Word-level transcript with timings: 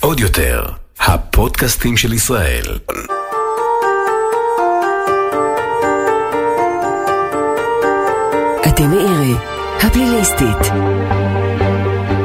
עוד 0.00 0.20
יותר, 0.20 0.64
הפודקאסטים 1.00 1.96
של 1.96 2.12
ישראל. 2.12 2.78
אתם 8.68 8.90
מאירי, 8.90 9.34
הפליליסטית. 9.82 10.72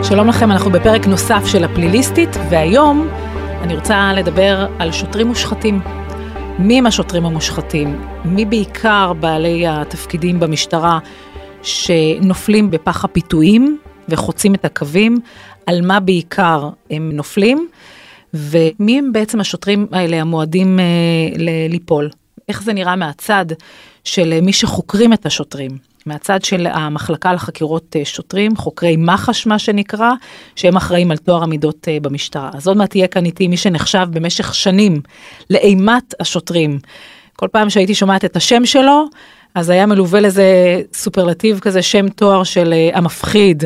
שלום 0.03 0.27
לכם, 0.27 0.51
אנחנו 0.51 0.71
בפרק 0.71 1.07
נוסף 1.07 1.43
של 1.45 1.63
הפליליסטית, 1.63 2.29
והיום 2.49 3.07
אני 3.61 3.75
רוצה 3.75 4.13
לדבר 4.13 4.67
על 4.79 4.91
שוטרים 4.91 5.27
מושחתים. 5.27 5.81
מי 6.59 6.77
הם 6.77 6.85
השוטרים 6.85 7.25
המושחתים? 7.25 8.01
מי 8.25 8.45
בעיקר 8.45 9.13
בעלי 9.13 9.67
התפקידים 9.67 10.39
במשטרה 10.39 10.99
שנופלים 11.61 12.71
בפח 12.71 13.05
הפיתויים 13.05 13.77
וחוצים 14.09 14.55
את 14.55 14.65
הקווים? 14.65 15.19
על 15.65 15.81
מה 15.81 15.99
בעיקר 15.99 16.69
הם 16.89 17.11
נופלים? 17.13 17.67
ומי 18.33 18.99
הם 18.99 19.13
בעצם 19.13 19.39
השוטרים 19.39 19.87
האלה 19.91 20.21
המועדים 20.21 20.79
אה, 20.79 20.85
ליפול? 21.69 22.09
איך 22.49 22.63
זה 22.63 22.73
נראה 22.73 22.95
מהצד 22.95 23.45
של 24.03 24.41
מי 24.41 24.53
שחוקרים 24.53 25.13
את 25.13 25.25
השוטרים? 25.25 25.77
מהצד 26.05 26.43
של 26.43 26.67
המחלקה 26.67 27.33
לחקירות 27.33 27.95
אה, 27.95 28.05
שוטרים, 28.05 28.55
חוקרי 28.55 28.95
מח"ש 28.97 29.47
מה 29.47 29.59
שנקרא, 29.59 30.11
שהם 30.55 30.75
אחראים 30.75 31.11
על 31.11 31.17
טוהר 31.17 31.43
המידות 31.43 31.87
אה, 31.87 31.97
במשטרה. 32.01 32.49
אז 32.53 32.67
עוד 32.67 32.77
מעט 32.77 32.95
יהיה 32.95 33.07
כאן 33.07 33.25
איתי 33.25 33.47
מי 33.47 33.57
שנחשב 33.57 34.07
במשך 34.09 34.55
שנים 34.55 35.01
לאימת 35.49 36.13
השוטרים. 36.19 36.79
כל 37.35 37.47
פעם 37.51 37.69
שהייתי 37.69 37.95
שומעת 37.95 38.25
את 38.25 38.35
השם 38.35 38.65
שלו, 38.65 39.05
אז 39.55 39.69
היה 39.69 39.85
מלווה 39.85 40.19
לזה 40.19 40.81
סופרלטיב 40.93 41.59
כזה, 41.59 41.81
שם 41.81 42.09
תואר 42.09 42.43
של 42.43 42.73
אה, 42.73 42.97
המפחיד, 42.97 43.63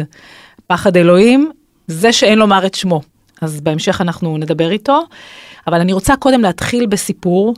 פחד 0.67 0.97
אלוהים, 0.97 1.51
זה 1.87 2.13
שאין 2.13 2.39
לומר 2.39 2.65
את 2.65 2.75
שמו. 2.75 3.01
אז 3.41 3.61
בהמשך 3.61 4.01
אנחנו 4.01 4.37
נדבר 4.37 4.71
איתו. 4.71 5.01
אבל 5.67 5.79
אני 5.79 5.93
רוצה 5.93 6.15
קודם 6.15 6.41
להתחיל 6.41 6.85
בסיפור 6.85 7.53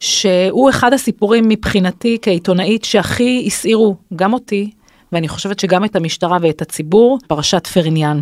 שהוא 0.00 0.70
אחד 0.70 0.92
הסיפורים 0.92 1.48
מבחינתי 1.48 2.18
כעיתונאית 2.22 2.84
שהכי 2.84 3.44
הסעירו 3.46 3.96
גם 4.16 4.32
אותי, 4.32 4.70
ואני 5.12 5.28
חושבת 5.28 5.58
שגם 5.60 5.84
את 5.84 5.96
המשטרה 5.96 6.38
ואת 6.42 6.62
הציבור, 6.62 7.18
פרשת 7.26 7.66
פרניאן. 7.66 8.20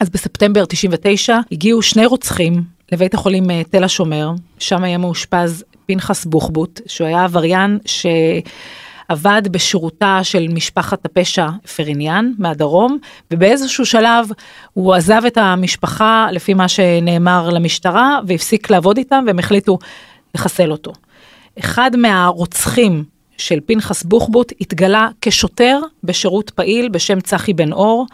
אז 0.00 0.10
בספטמבר 0.10 0.64
99 0.64 1.38
הגיעו 1.52 1.82
שני 1.82 2.06
רוצחים 2.06 2.62
לבית 2.92 3.14
החולים 3.14 3.50
אה, 3.50 3.62
תל 3.70 3.84
השומר, 3.84 4.30
שם 4.58 4.84
היה 4.84 4.98
מאושפז 4.98 5.64
פנחס 5.86 6.24
בוחבוט, 6.24 6.80
שהוא 6.86 7.06
היה 7.06 7.24
עבריין 7.24 7.78
שעבד 9.08 9.42
בשירותה 9.50 10.20
של 10.22 10.48
משפחת 10.48 11.04
הפשע 11.04 11.48
פרניאן 11.76 12.32
מהדרום, 12.38 12.98
ובאיזשהו 13.30 13.86
שלב 13.86 14.28
הוא 14.72 14.94
עזב 14.94 15.22
את 15.26 15.38
המשפחה 15.38 16.28
לפי 16.32 16.54
מה 16.54 16.68
שנאמר 16.68 17.50
למשטרה, 17.50 18.18
והפסיק 18.26 18.70
לעבוד 18.70 18.96
איתם, 18.96 19.24
והם 19.26 19.38
החליטו 19.38 19.78
לחסל 20.34 20.72
אותו. 20.72 20.92
אחד 21.58 21.90
מהרוצחים 21.96 23.04
של 23.38 23.58
פנחס 23.66 24.02
בוחבוט 24.02 24.52
התגלה 24.60 25.08
כשוטר 25.20 25.80
בשירות 26.04 26.50
פעיל 26.50 26.88
בשם 26.88 27.20
צחי 27.20 27.52
בן 27.52 27.72
אור. 27.72 28.06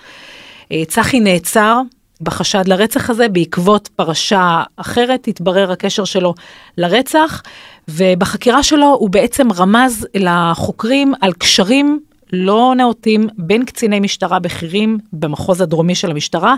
אה, 0.72 0.82
צחי 0.84 1.20
נעצר 1.20 1.80
בחשד 2.20 2.68
לרצח 2.68 3.10
הזה 3.10 3.28
בעקבות 3.28 3.88
פרשה 3.96 4.62
אחרת, 4.76 5.28
התברר 5.28 5.72
הקשר 5.72 6.04
שלו 6.04 6.34
לרצח, 6.78 7.42
ובחקירה 7.88 8.62
שלו 8.62 8.96
הוא 9.00 9.10
בעצם 9.10 9.52
רמז 9.52 10.06
לחוקרים 10.14 11.14
על 11.20 11.32
קשרים 11.32 12.00
לא 12.32 12.74
נאותים 12.76 13.28
בין 13.38 13.64
קציני 13.64 14.00
משטרה 14.00 14.38
בכירים 14.38 14.98
במחוז 15.12 15.60
הדרומי 15.60 15.94
של 15.94 16.10
המשטרה 16.10 16.54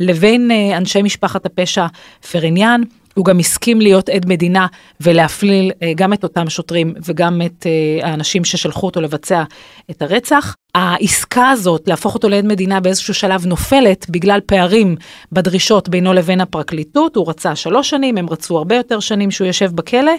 לבין 0.00 0.50
אה, 0.50 0.76
אנשי 0.76 1.02
משפחת 1.02 1.46
הפשע 1.46 1.86
פריניאן. 2.32 2.82
הוא 3.14 3.24
גם 3.24 3.38
הסכים 3.38 3.80
להיות 3.80 4.08
עד 4.08 4.26
מדינה 4.26 4.66
ולהפליל 5.00 5.72
אה, 5.82 5.92
גם 5.96 6.12
את 6.12 6.22
אותם 6.22 6.50
שוטרים 6.50 6.94
וגם 7.06 7.40
את 7.46 7.66
אה, 7.66 8.08
האנשים 8.08 8.44
ששלחו 8.44 8.86
אותו 8.86 9.00
לבצע 9.00 9.42
את 9.90 10.02
הרצח. 10.02 10.54
העסקה 10.74 11.50
הזאת 11.50 11.88
להפוך 11.88 12.14
אותו 12.14 12.28
לעד 12.28 12.44
מדינה 12.44 12.80
באיזשהו 12.80 13.14
שלב 13.14 13.46
נופלת 13.46 14.06
בגלל 14.10 14.40
פערים 14.46 14.96
בדרישות 15.32 15.88
בינו 15.88 16.12
לבין 16.12 16.40
הפרקליטות, 16.40 17.16
הוא 17.16 17.28
רצה 17.28 17.56
שלוש 17.56 17.90
שנים, 17.90 18.16
הם 18.16 18.28
רצו 18.30 18.58
הרבה 18.58 18.76
יותר 18.76 19.00
שנים 19.00 19.30
שהוא 19.30 19.46
יושב 19.46 19.70
בכלא. 19.74 20.12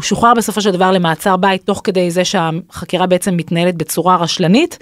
הוא 0.00 0.04
שוחרר 0.04 0.34
בסופו 0.34 0.60
של 0.60 0.70
דבר 0.70 0.90
למעצר 0.90 1.36
בית 1.36 1.64
תוך 1.64 1.80
כדי 1.84 2.10
זה 2.10 2.24
שהחקירה 2.24 3.06
בעצם 3.06 3.36
מתנהלת 3.36 3.74
בצורה 3.74 4.16
רשלנית. 4.16 4.78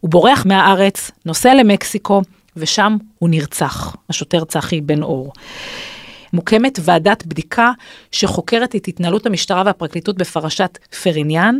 הוא 0.00 0.10
בורח 0.10 0.46
מהארץ, 0.46 1.10
נוסע 1.26 1.54
למקסיקו, 1.54 2.22
ושם 2.56 2.96
הוא 3.18 3.28
נרצח, 3.28 3.96
השוטר 4.10 4.44
צחי 4.44 4.80
בן 4.80 5.02
אור. 5.02 5.32
מוקמת 6.32 6.78
ועדת 6.82 7.26
בדיקה 7.26 7.70
שחוקרת 8.12 8.76
את 8.76 8.88
התנהלות 8.88 9.26
המשטרה 9.26 9.62
והפרקליטות 9.66 10.16
בפרשת 10.16 10.78
פריניאן, 11.02 11.58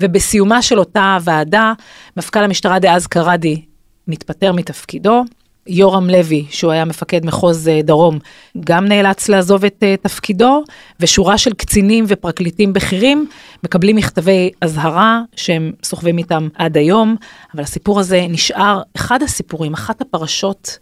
ובסיומה 0.00 0.62
של 0.62 0.78
אותה 0.78 1.18
ועדה, 1.20 1.72
מפכ"ל 2.16 2.44
המשטרה 2.44 2.78
דאז 2.78 3.06
קרדי 3.06 3.62
מתפטר 4.08 4.52
מתפקידו. 4.52 5.24
יורם 5.66 6.10
לוי, 6.10 6.44
שהוא 6.50 6.72
היה 6.72 6.84
מפקד 6.84 7.26
מחוז 7.26 7.68
אה, 7.68 7.80
דרום, 7.82 8.18
גם 8.60 8.84
נאלץ 8.84 9.28
לעזוב 9.28 9.64
את 9.64 9.82
אה, 9.82 9.94
תפקידו, 10.02 10.62
ושורה 11.00 11.38
של 11.38 11.52
קצינים 11.52 12.04
ופרקליטים 12.08 12.72
בכירים 12.72 13.26
מקבלים 13.64 13.96
מכתבי 13.96 14.50
אזהרה 14.60 15.22
שהם 15.36 15.72
סוחבים 15.84 16.18
איתם 16.18 16.48
עד 16.54 16.76
היום, 16.76 17.16
אבל 17.54 17.62
הסיפור 17.62 18.00
הזה 18.00 18.26
נשאר 18.28 18.82
אחד 18.96 19.22
הסיפורים, 19.22 19.74
אחת 19.74 20.00
הפרשות 20.00 20.78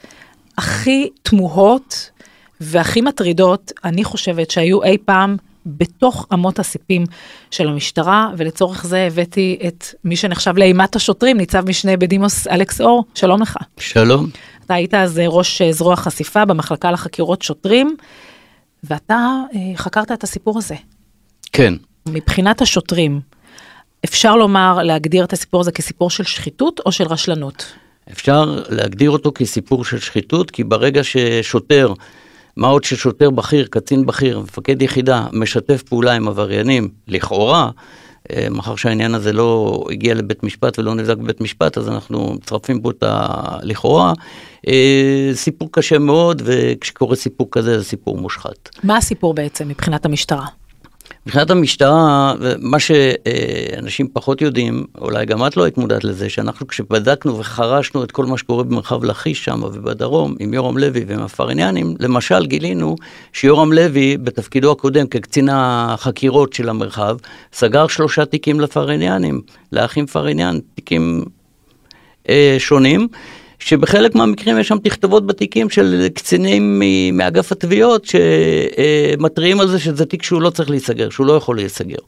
הכי 0.58 1.08
תמוהות 1.22 2.10
והכי 2.60 3.00
מטרידות, 3.00 3.72
אני 3.84 4.04
חושבת 4.04 4.50
שהיו 4.50 4.82
אי 4.82 4.98
פעם 5.04 5.36
בתוך 5.66 6.26
אמות 6.32 6.58
הסיפים 6.58 7.04
של 7.50 7.68
המשטרה, 7.68 8.30
ולצורך 8.36 8.86
זה 8.86 9.06
הבאתי 9.06 9.58
את 9.68 9.84
מי 10.04 10.16
שנחשב 10.16 10.56
לאימת 10.56 10.96
השוטרים, 10.96 11.36
ניצב 11.36 11.68
משנה 11.68 11.96
בדימוס 11.96 12.46
אלכס 12.46 12.80
אור, 12.80 13.04
שלום 13.14 13.42
לך. 13.42 13.56
שלום. 13.78 14.26
אתה 14.66 14.74
היית 14.74 14.94
אז 14.94 15.20
ראש 15.26 15.62
זרוע 15.62 15.96
חשיפה 15.96 16.44
במחלקה 16.44 16.90
לחקירות 16.90 17.42
שוטרים, 17.42 17.96
ואתה 18.84 19.36
אה, 19.54 19.76
חקרת 19.76 20.12
את 20.12 20.24
הסיפור 20.24 20.58
הזה. 20.58 20.74
כן. 21.52 21.74
מבחינת 22.08 22.62
השוטרים, 22.62 23.20
אפשר 24.04 24.36
לומר, 24.36 24.82
להגדיר 24.82 25.24
את 25.24 25.32
הסיפור 25.32 25.60
הזה 25.60 25.72
כסיפור 25.72 26.10
של 26.10 26.24
שחיתות 26.24 26.80
או 26.86 26.92
של 26.92 27.04
רשלנות? 27.04 27.72
אפשר 28.12 28.62
להגדיר 28.68 29.10
אותו 29.10 29.32
כסיפור 29.34 29.84
של 29.84 29.98
שחיתות, 29.98 30.50
כי 30.50 30.64
ברגע 30.64 31.04
ששוטר 31.04 31.92
מה 32.56 32.68
עוד 32.68 32.84
ששוטר 32.84 33.30
בכיר, 33.30 33.66
קצין 33.70 34.06
בכיר, 34.06 34.40
מפקד 34.40 34.82
יחידה, 34.82 35.26
משתף 35.32 35.82
פעולה 35.82 36.12
עם 36.12 36.28
עבריינים, 36.28 36.88
לכאורה, 37.08 37.64
אה, 37.64 37.70
מאחר 38.50 38.76
שהעניין 38.76 39.14
הזה 39.14 39.32
לא 39.32 39.84
הגיע 39.90 40.14
לבית 40.14 40.42
משפט 40.42 40.78
ולא 40.78 40.94
נבדק 40.94 41.16
בבית 41.16 41.40
משפט, 41.40 41.78
אז 41.78 41.88
אנחנו 41.88 42.34
מצרפים 42.34 42.80
פה 42.80 42.90
את 42.90 43.02
הלכאורה. 43.06 44.12
אה, 44.68 45.30
סיפור 45.34 45.68
קשה 45.72 45.98
מאוד, 45.98 46.42
וכשקורה 46.44 47.16
סיפור 47.16 47.48
כזה 47.50 47.78
זה 47.78 47.84
סיפור 47.84 48.18
מושחת. 48.18 48.68
מה 48.84 48.96
הסיפור 48.96 49.34
בעצם 49.34 49.68
מבחינת 49.68 50.04
המשטרה? 50.04 50.46
מבחינת 51.26 51.50
המשטרה, 51.50 52.34
מה 52.58 52.78
שאנשים 52.78 54.08
פחות 54.12 54.40
יודעים, 54.40 54.84
אולי 54.98 55.26
גם 55.26 55.46
את 55.46 55.56
לא 55.56 55.64
היית 55.64 55.78
מודעת 55.78 56.04
לזה, 56.04 56.28
שאנחנו 56.30 56.66
כשבדקנו 56.66 57.38
וחרשנו 57.38 58.04
את 58.04 58.12
כל 58.12 58.26
מה 58.26 58.38
שקורה 58.38 58.64
במרחב 58.64 59.04
לכיש 59.04 59.44
שם 59.44 59.62
ובדרום, 59.62 60.34
עם 60.40 60.54
יורם 60.54 60.78
לוי 60.78 61.04
ועם 61.06 61.20
הפריניאנים, 61.20 61.94
למשל 62.00 62.46
גילינו 62.46 62.96
שיורם 63.32 63.72
לוי, 63.72 64.16
בתפקידו 64.16 64.72
הקודם 64.72 65.06
כקצין 65.06 65.48
החקירות 65.52 66.52
של 66.52 66.68
המרחב, 66.68 67.16
סגר 67.52 67.86
שלושה 67.86 68.24
תיקים 68.24 68.60
לפריניאנים, 68.60 69.40
לאחים 69.72 70.06
פריניאן, 70.06 70.58
תיקים 70.74 71.24
אה, 72.28 72.56
שונים. 72.58 73.08
שבחלק 73.64 74.14
מהמקרים 74.14 74.58
יש 74.58 74.68
שם 74.68 74.78
תכתובות 74.78 75.26
בתיקים 75.26 75.70
של 75.70 76.06
קצינים 76.14 76.82
מאגף 77.12 77.52
התביעות 77.52 78.06
שמתריעים 78.06 79.60
על 79.60 79.68
זה 79.68 79.78
שזה 79.78 80.06
תיק 80.06 80.22
שהוא 80.22 80.42
לא 80.42 80.50
צריך 80.50 80.70
להיסגר, 80.70 81.10
שהוא 81.10 81.26
לא 81.26 81.32
יכול 81.32 81.56
להיסגר. 81.56 81.98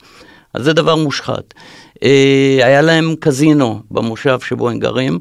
אז 0.55 0.65
זה 0.65 0.73
דבר 0.73 0.97
מושחת. 0.97 1.55
אה, 2.03 2.61
היה 2.62 2.83
להם 2.83 3.15
קזינו 3.21 3.81
במושב 3.91 4.39
שבו 4.41 4.71
הם 4.71 4.79
גרים. 4.79 5.19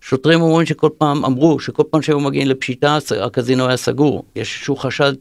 שוטרים 0.00 0.40
אומרים 0.40 0.66
שכל 0.66 0.88
פעם, 0.98 1.24
אמרו 1.24 1.60
שכל 1.60 1.82
פעם 1.90 2.02
שהיו 2.02 2.20
מגיעים 2.20 2.48
לפשיטה, 2.48 2.98
הקזינו 3.20 3.66
היה 3.66 3.76
סגור. 3.76 4.24
יש 4.36 4.54
איזשהו 4.56 4.76
חשד 4.76 5.12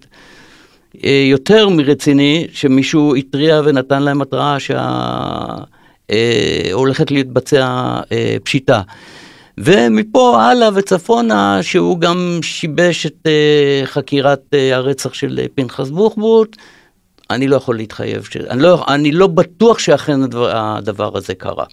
אה, 1.04 1.26
יותר 1.30 1.70
מרציני, 1.70 2.48
שמישהו 2.52 3.16
התריע 3.16 3.62
ונתן 3.66 4.04
להם 4.04 4.22
התראה 4.22 4.58
שהולכת 6.10 7.12
אה, 7.12 7.16
להתבצע 7.18 7.96
פשיטה. 8.44 8.82
ומפה 9.58 10.42
הלאה 10.42 10.70
וצפונה, 10.74 11.64
שהוא 11.64 12.00
גם 12.00 12.40
שיבש 12.42 13.06
את 13.06 13.28
uh, 13.28 13.86
חקירת 13.86 14.42
uh, 14.52 14.76
הרצח 14.76 15.14
של 15.14 15.40
uh, 15.44 15.50
פנחס 15.56 15.90
בוחבוט, 15.90 16.56
אני 17.30 17.48
לא 17.48 17.56
יכול 17.56 17.76
להתחייב, 17.76 18.24
ש... 18.24 18.38
אני, 18.38 18.62
לא, 18.62 18.86
אני 18.88 19.12
לא 19.12 19.28
בטוח 19.28 19.80
שאכן 19.80 20.24
הדבר, 20.24 20.52
הדבר 20.56 21.18
הזה 21.18 21.36
קרה. 21.36 21.66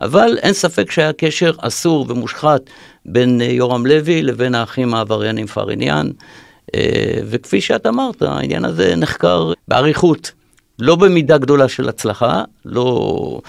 אבל 0.00 0.38
אין 0.42 0.52
ספק 0.52 0.90
שהיה 0.90 1.12
קשר 1.12 1.52
אסור 1.58 2.06
ומושחת 2.08 2.60
בין 3.06 3.40
יורם 3.40 3.86
לוי 3.86 4.22
לבין 4.22 4.54
האחים 4.54 4.94
העבריינים 4.94 5.46
פאריניאן, 5.46 6.10
וכפי 7.26 7.60
שאת 7.60 7.86
אמרת, 7.86 8.22
העניין 8.22 8.64
הזה 8.64 8.96
נחקר 8.96 9.52
באריכות, 9.68 10.32
לא 10.78 10.96
במידה 10.96 11.38
גדולה 11.38 11.68
של 11.68 11.88
הצלחה, 11.88 12.42
לא... 12.64 13.40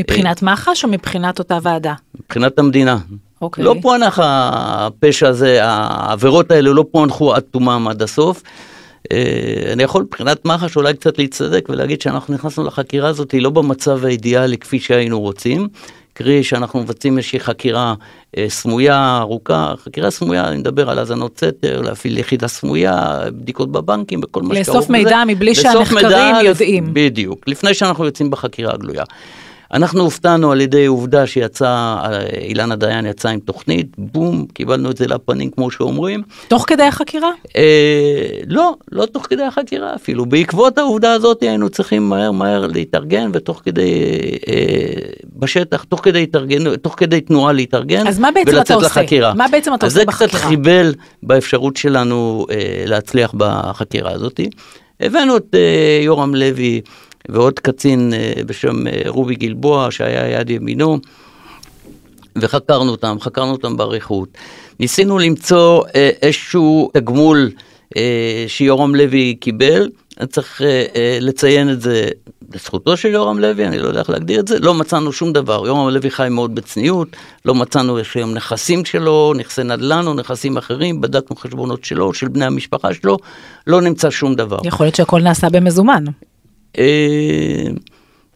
מבחינת 0.00 0.42
מח"ש 0.42 0.84
או 0.84 0.88
מבחינת 0.88 1.38
אותה 1.38 1.58
ועדה? 1.62 1.94
מבחינת 2.20 2.58
המדינה. 2.58 2.98
אוקיי. 3.42 3.64
לא 3.64 3.74
פוענח 3.82 4.18
הפשע 4.22 5.28
הזה, 5.28 5.58
העבירות 5.62 6.50
האלה 6.50 6.70
לא 6.70 6.84
פוענחו 6.90 7.34
עד 7.34 7.42
תומם 7.50 7.86
עד 7.90 8.02
הסוף. 8.02 8.42
אה, 9.12 9.72
אני 9.72 9.82
יכול 9.82 10.02
מבחינת 10.02 10.44
מח"ש 10.44 10.76
אולי 10.76 10.94
קצת 10.94 11.18
להצטדק 11.18 11.68
ולהגיד 11.68 12.00
שאנחנו 12.00 12.34
נכנסנו 12.34 12.64
לחקירה 12.64 13.08
הזאת 13.08 13.34
לא 13.40 13.50
במצב 13.50 14.04
האידיאלי 14.04 14.58
כפי 14.58 14.80
שהיינו 14.80 15.20
רוצים. 15.20 15.68
קרי 16.12 16.44
שאנחנו 16.44 16.80
מבצעים 16.80 17.18
איזושהי 17.18 17.40
חקירה 17.40 17.94
אה, 18.36 18.46
סמויה, 18.48 19.18
ארוכה, 19.20 19.74
חקירה 19.84 20.10
סמויה, 20.10 20.48
אני 20.48 20.56
מדבר 20.56 20.90
על 20.90 20.98
האזנות 20.98 21.38
סתר, 21.38 21.80
להפעיל 21.80 22.18
יחידה 22.18 22.48
סמויה, 22.48 23.18
בדיקות 23.26 23.72
בבנקים 23.72 24.20
וכל 24.22 24.42
מה 24.42 24.54
שקרוב 24.54 24.76
לאסוף 24.76 24.90
מידע 24.90 25.22
מבלי 25.26 25.54
שהנחקרים 25.54 26.34
יודעים. 26.44 26.90
בדיוק, 26.92 27.48
לפני 27.48 27.74
שאנחנו 27.74 28.04
יוצאים 28.04 28.30
בחקירה 28.30 28.74
הגלויה. 28.74 29.04
אנחנו 29.72 30.02
הופתענו 30.02 30.52
על 30.52 30.60
ידי 30.60 30.86
עובדה 30.86 31.26
שיצא, 31.26 31.96
אילנה 32.40 32.76
דיין 32.76 33.06
יצא 33.06 33.28
עם 33.28 33.40
תוכנית, 33.40 33.86
בום, 33.98 34.46
קיבלנו 34.54 34.90
את 34.90 34.96
זה 34.96 35.06
לפנים 35.06 35.50
כמו 35.50 35.70
שאומרים. 35.70 36.22
תוך 36.48 36.64
כדי 36.66 36.82
החקירה? 36.82 37.30
אה, 37.56 38.30
לא, 38.46 38.74
לא 38.92 39.06
תוך 39.06 39.26
כדי 39.26 39.42
החקירה 39.42 39.94
אפילו. 39.94 40.26
בעקבות 40.26 40.78
העובדה 40.78 41.12
הזאת 41.12 41.42
היינו 41.42 41.68
צריכים 41.68 42.08
מהר 42.08 42.32
מהר 42.32 42.66
להתארגן 42.66 43.30
ותוך 43.34 43.62
כדי, 43.64 43.92
אה, 44.48 44.54
בשטח, 45.36 45.84
תוך 45.84 46.00
כדי, 46.02 46.22
התארגן, 46.22 46.76
תוך 46.76 46.94
כדי 46.96 47.20
תנועה 47.20 47.52
להתארגן 47.52 48.06
אז 48.06 48.18
מה 48.18 48.30
בעצם 48.34 48.60
אתה 48.60 48.74
עושה? 48.74 48.86
לחקירה. 48.86 49.34
מה 49.34 49.46
בעצם 49.52 49.74
אתה 49.74 49.86
אז 49.86 49.96
עושה 49.96 50.04
זה 50.04 50.12
קצת 50.12 50.34
בחקירה? 50.34 50.48
חיבל 50.48 50.94
באפשרות 51.22 51.76
שלנו 51.76 52.46
אה, 52.50 52.84
להצליח 52.86 53.34
בחקירה 53.36 54.12
הזאת. 54.12 54.40
הבאנו 55.00 55.36
את 55.36 55.54
אה, 55.54 56.00
יורם 56.02 56.34
לוי 56.34 56.80
ועוד 57.28 57.58
קצין 57.58 58.12
אה, 58.14 58.32
בשם 58.46 58.86
אה, 58.86 59.02
רובי 59.06 59.34
גלבוע 59.34 59.90
שהיה 59.90 60.40
יד 60.40 60.50
ימינו. 60.50 60.98
וחקרנו 62.36 62.90
אותם, 62.90 63.16
חקרנו 63.20 63.52
אותם 63.52 63.76
באריכות. 63.76 64.28
ניסינו 64.80 65.18
למצוא 65.18 65.82
איזשהו 65.94 66.90
תגמול 66.94 67.50
שיורם 68.46 68.94
לוי 68.94 69.34
קיבל, 69.40 69.88
צריך 70.28 70.60
לציין 71.20 71.70
את 71.70 71.80
זה 71.80 72.08
לזכותו 72.54 72.96
של 72.96 73.08
יורם 73.08 73.38
לוי, 73.38 73.66
אני 73.66 73.78
לא 73.78 73.88
יודע 73.88 74.00
איך 74.00 74.10
להגדיר 74.10 74.40
את 74.40 74.48
זה, 74.48 74.58
לא 74.58 74.74
מצאנו 74.74 75.12
שום 75.12 75.32
דבר. 75.32 75.66
יורם 75.66 75.88
לוי 75.88 76.10
חי 76.10 76.28
מאוד 76.30 76.54
בצניעות, 76.54 77.08
לא 77.44 77.54
מצאנו 77.54 77.98
היום 78.14 78.34
נכסים 78.34 78.84
שלו, 78.84 79.32
נכסי 79.36 79.62
נדל"ן 79.62 80.06
או 80.06 80.14
נכסים 80.14 80.56
אחרים, 80.56 81.00
בדקנו 81.00 81.36
חשבונות 81.36 81.84
שלו, 81.84 82.14
של 82.14 82.28
בני 82.28 82.44
המשפחה 82.44 82.94
שלו, 82.94 83.16
לא 83.66 83.80
נמצא 83.80 84.10
שום 84.10 84.34
דבר. 84.34 84.58
יכול 84.64 84.86
להיות 84.86 84.94
שהכל 84.94 85.22
נעשה 85.22 85.48
במזומן. 85.48 86.04
אה, 86.78 87.64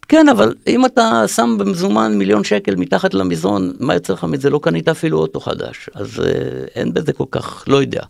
כן, 0.08 0.28
אבל 0.28 0.54
אם 0.66 0.86
אתה 0.86 1.28
שם 1.28 1.56
במזומן 1.58 2.18
מיליון 2.18 2.44
שקל 2.44 2.76
מתחת 2.76 3.14
למזרון, 3.14 3.72
מה 3.80 3.94
יוצא 3.94 4.12
לך 4.12 4.24
מזה? 4.24 4.50
לא 4.50 4.60
קנית 4.62 4.88
אפילו 4.88 5.18
אוטו 5.18 5.40
חדש, 5.40 5.90
אז 5.94 6.20
אה, 6.20 6.24
אין 6.74 6.94
בזה 6.94 7.12
כל 7.12 7.24
כך, 7.30 7.64
לא 7.66 7.76
יודע. 7.76 8.02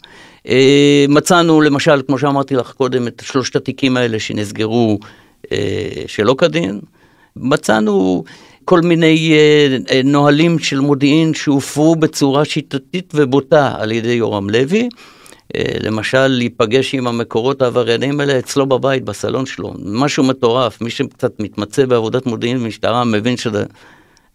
אה, 0.49 1.05
מצאנו 1.09 1.61
למשל, 1.61 2.03
כמו 2.07 2.19
שאמרתי 2.19 2.55
לך 2.55 2.73
קודם, 2.73 3.07
את 3.07 3.23
שלושת 3.27 3.57
התיקים 3.57 3.97
האלה 3.97 4.21
שנסגרו 4.21 4.99
שלא 6.07 6.35
כדין. 6.39 6.81
מצאנו 7.37 8.25
כל 8.65 8.81
מיני 8.81 9.33
אה, 9.33 9.77
אה, 9.91 10.01
נהלים 10.05 10.59
של 10.59 10.81
מודיעין 10.81 11.35
שהופרו 11.35 11.97
בצורה 11.97 12.45
שיטתית 12.45 13.13
ובוטה 13.15 13.75
על 13.79 13.93
ידי 13.93 14.13
יורם 14.13 14.51
לוי. 14.51 14.89
אה, 15.57 15.63
למשל, 15.81 16.27
להיפגש 16.27 16.95
עם 16.95 17.07
המקורות 17.07 17.63
העבריינים 17.63 18.21
האלה 18.21 18.39
אצלו 18.39 18.67
בבית, 18.67 19.05
בסלון 19.05 19.47
שלו. 19.47 19.75
משהו 19.85 20.25
מטורף. 20.25 20.81
מי 20.81 20.91
שקצת 20.91 21.41
מתמצא 21.41 21.87
בעבודת 21.87 22.27
מודיעין 22.27 22.57
ומשטרה 22.57 23.05
מבין 23.05 23.37
שזה... 23.37 23.65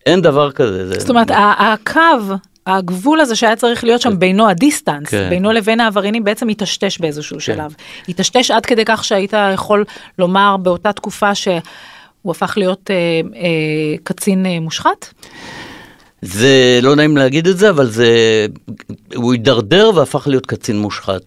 אין 0.05 0.21
דבר 0.21 0.51
כזה. 0.51 0.87
זה... 0.87 0.99
זאת 0.99 1.09
אומרת, 1.09 1.31
הקו, 1.59 2.35
הגבול 2.77 3.19
הזה 3.19 3.35
שהיה 3.35 3.55
צריך 3.55 3.83
להיות 3.83 4.01
שם 4.01 4.19
בינו, 4.19 4.49
הדיסטנס, 4.49 5.09
כן. 5.09 5.29
בינו 5.29 5.51
לבין 5.51 5.79
העבריינים 5.79 6.23
בעצם 6.23 6.47
היטשטש 6.47 6.97
באיזשהו 6.99 7.39
שלב. 7.39 7.75
היטשטש 8.07 8.51
עד 8.51 8.65
כדי 8.65 8.85
כך 8.85 9.03
שהיית 9.03 9.33
יכול 9.53 9.85
לומר 10.19 10.57
באותה 10.57 10.93
תקופה 10.93 11.35
שהוא 11.35 11.61
הפך 12.25 12.53
להיות 12.57 12.91
אה, 12.91 12.95
אה, 13.35 13.97
קצין 14.03 14.45
אה, 14.45 14.59
מושחת? 14.59 15.13
זה 16.21 16.79
לא 16.81 16.95
נעים 16.95 17.17
להגיד 17.17 17.47
את 17.47 17.57
זה, 17.57 17.69
אבל 17.69 17.89
זה... 17.89 18.07
הוא 19.15 19.33
הידרדר 19.33 19.91
והפך 19.95 20.27
להיות 20.27 20.45
קצין 20.45 20.79
מושחת. 20.79 21.21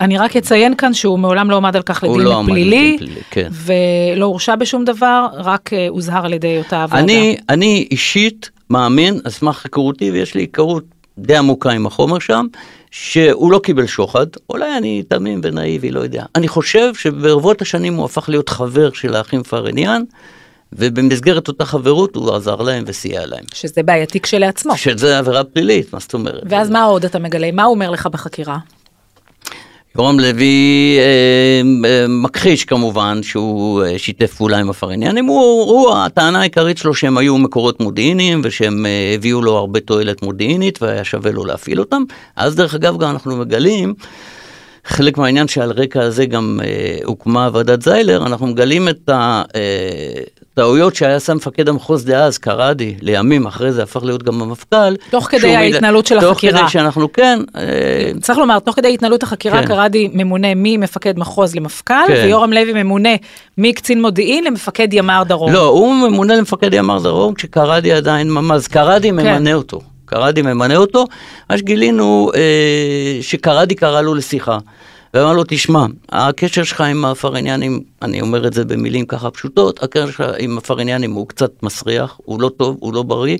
אני 0.00 0.18
רק 0.18 0.36
אציין 0.36 0.74
כאן 0.74 0.94
שהוא 0.94 1.18
מעולם 1.18 1.50
לא 1.50 1.56
עמד 1.56 1.76
על 1.76 1.82
כך 1.82 2.04
לדין 2.04 2.20
לא 2.20 2.42
פלילי, 2.46 2.96
פלילי, 2.98 3.20
כן. 3.30 3.48
ולא 3.52 4.24
הורשע 4.24 4.56
בשום 4.56 4.84
דבר, 4.84 5.26
רק 5.32 5.72
אה, 5.72 5.88
הוזהר 5.88 6.24
על 6.24 6.32
ידי 6.32 6.58
אותה 6.58 6.82
הוועדה. 6.82 7.04
אני, 7.04 7.36
אני 7.48 7.88
אישית 7.90 8.50
מאמין, 8.70 9.20
על 9.24 9.30
סמך 9.30 9.64
היכרותי, 9.64 10.10
ויש 10.10 10.34
לי 10.34 10.42
היכרות 10.42 10.84
די 11.18 11.36
עמוקה 11.36 11.70
עם 11.70 11.86
החומר 11.86 12.18
שם, 12.18 12.46
שהוא 12.90 13.52
לא 13.52 13.58
קיבל 13.58 13.86
שוחד, 13.86 14.26
אולי 14.50 14.76
אני 14.78 15.02
תמים 15.08 15.40
ונאיבי, 15.44 15.90
לא 15.90 16.00
יודע. 16.00 16.24
אני 16.34 16.48
חושב 16.48 16.94
שברבות 16.94 17.62
השנים 17.62 17.94
הוא 17.94 18.04
הפך 18.04 18.28
להיות 18.28 18.48
חבר 18.48 18.92
של 18.92 19.14
האחים 19.14 19.42
פארניאן, 19.42 20.02
ובמסגרת 20.72 21.48
אותה 21.48 21.64
חברות 21.64 22.16
הוא 22.16 22.34
עזר 22.34 22.56
להם 22.56 22.84
וסייע 22.86 23.26
להם. 23.26 23.44
שזה 23.54 23.82
בעייתי 23.82 24.20
כשלעצמו. 24.20 24.76
שזה 24.76 25.18
עבירה 25.18 25.44
פלילית, 25.44 25.92
מה 25.92 25.98
זאת 25.98 26.14
אומרת? 26.14 26.42
ואז 26.48 26.70
מה 26.70 26.84
עוד 26.84 27.04
אתה 27.04 27.18
מגלה? 27.18 27.52
מה 27.52 27.64
הוא 27.64 27.74
אומר 27.74 27.90
לך 27.90 28.06
בחקירה? 28.06 28.58
יורם 29.98 30.20
לוי 30.20 30.96
אה, 30.98 31.62
אה, 31.90 32.06
מכחיש 32.08 32.64
כמובן 32.64 33.22
שהוא 33.22 33.84
אה, 33.84 33.98
שיתף 33.98 34.34
פעולה 34.34 34.58
עם 34.58 34.70
הפרעניאנים, 34.70 35.24
הוא, 35.24 35.70
הוא, 35.70 35.94
הטענה 35.96 36.40
העיקרית 36.40 36.78
שלו 36.78 36.94
שהם 36.94 37.18
היו 37.18 37.38
מקורות 37.38 37.80
מודיעיניים 37.80 38.40
ושהם 38.44 38.86
אה, 38.86 39.12
הביאו 39.14 39.42
לו 39.42 39.56
הרבה 39.56 39.80
תועלת 39.80 40.22
מודיעינית 40.22 40.82
והיה 40.82 41.04
שווה 41.04 41.30
לו 41.32 41.44
להפעיל 41.44 41.80
אותם. 41.80 42.02
אז 42.36 42.56
דרך 42.56 42.74
אגב 42.74 42.98
גם 42.98 43.10
אנחנו 43.10 43.36
מגלים, 43.36 43.94
חלק 44.88 45.18
מהעניין 45.18 45.48
שעל 45.48 45.72
רקע 45.72 46.02
הזה 46.02 46.26
גם 46.26 46.60
אה, 46.64 46.98
הוקמה 47.04 47.48
ועדת 47.52 47.82
זיילר, 47.82 48.26
אנחנו 48.26 48.46
מגלים 48.46 48.88
את 48.88 49.10
הטעויות 49.12 50.94
שהיה 50.94 51.16
עשה 51.16 51.34
מפקד 51.34 51.68
המחוז 51.68 52.04
דאז, 52.04 52.38
קראדי, 52.38 52.94
לימים 53.00 53.46
אחרי 53.46 53.72
זה 53.72 53.82
הפך 53.82 54.02
להיות 54.02 54.22
גם 54.22 54.42
המפכ"ל. 54.42 54.96
תוך 55.10 55.28
כדי 55.30 55.56
ההתנהלות 55.56 56.06
של 56.06 56.20
תוך 56.20 56.30
החקירה. 56.30 56.60
כדי 56.60 56.68
שאנחנו 56.70 57.12
כן, 57.12 57.38
אה, 57.56 57.62
צריך 58.20 58.38
לומר, 58.38 58.58
תוך 58.58 58.76
כדי 58.76 58.94
התנהלות 58.94 59.22
החקירה, 59.22 59.60
כן. 59.60 59.66
קראדי 59.66 60.08
ממונה 60.12 60.48
ממפקד 60.56 61.18
מחוז 61.18 61.54
למפכ"ל, 61.56 61.94
כן. 62.06 62.22
ויורם 62.24 62.52
לוי 62.52 62.82
ממונה 62.82 63.14
מקצין 63.58 64.02
מודיעין 64.02 64.44
למפקד 64.44 64.92
ימ"ר 64.92 65.22
דרום. 65.24 65.52
לא, 65.52 65.66
הוא 65.66 65.94
ממונה 65.94 66.36
למפקד 66.36 66.74
ימ"ר 66.74 67.02
דרום 67.02 67.34
כשקראדי 67.34 67.92
עדיין 67.92 68.30
ממ"ז, 68.30 68.66
קראדי 68.66 69.10
ממנה 69.10 69.54
אותו, 69.54 69.80
קראדי 70.04 70.42
ממנה 70.42 70.76
אותו, 70.76 71.04
אז 71.48 71.62
גילינו 71.62 72.30
אה, 72.34 73.22
שקראדי 73.22 73.74
קרא 73.74 74.00
לו 74.00 74.14
לשיחה. 74.14 74.58
ואמר 75.14 75.32
לו, 75.32 75.44
תשמע, 75.48 75.86
הקשר 76.08 76.64
שלך 76.64 76.80
עם 76.80 77.04
הפרעניאנים, 77.04 77.80
אני 78.02 78.20
אומר 78.20 78.46
את 78.46 78.52
זה 78.52 78.64
במילים 78.64 79.06
ככה 79.06 79.30
פשוטות, 79.30 79.82
הקשר 79.82 80.10
שלך 80.10 80.24
עם 80.38 80.58
הפרעניאנים 80.58 81.12
הוא 81.12 81.28
קצת 81.28 81.62
מסריח, 81.62 82.20
הוא 82.24 82.40
לא 82.40 82.48
טוב, 82.48 82.76
הוא 82.80 82.94
לא 82.94 83.02
בריא. 83.02 83.38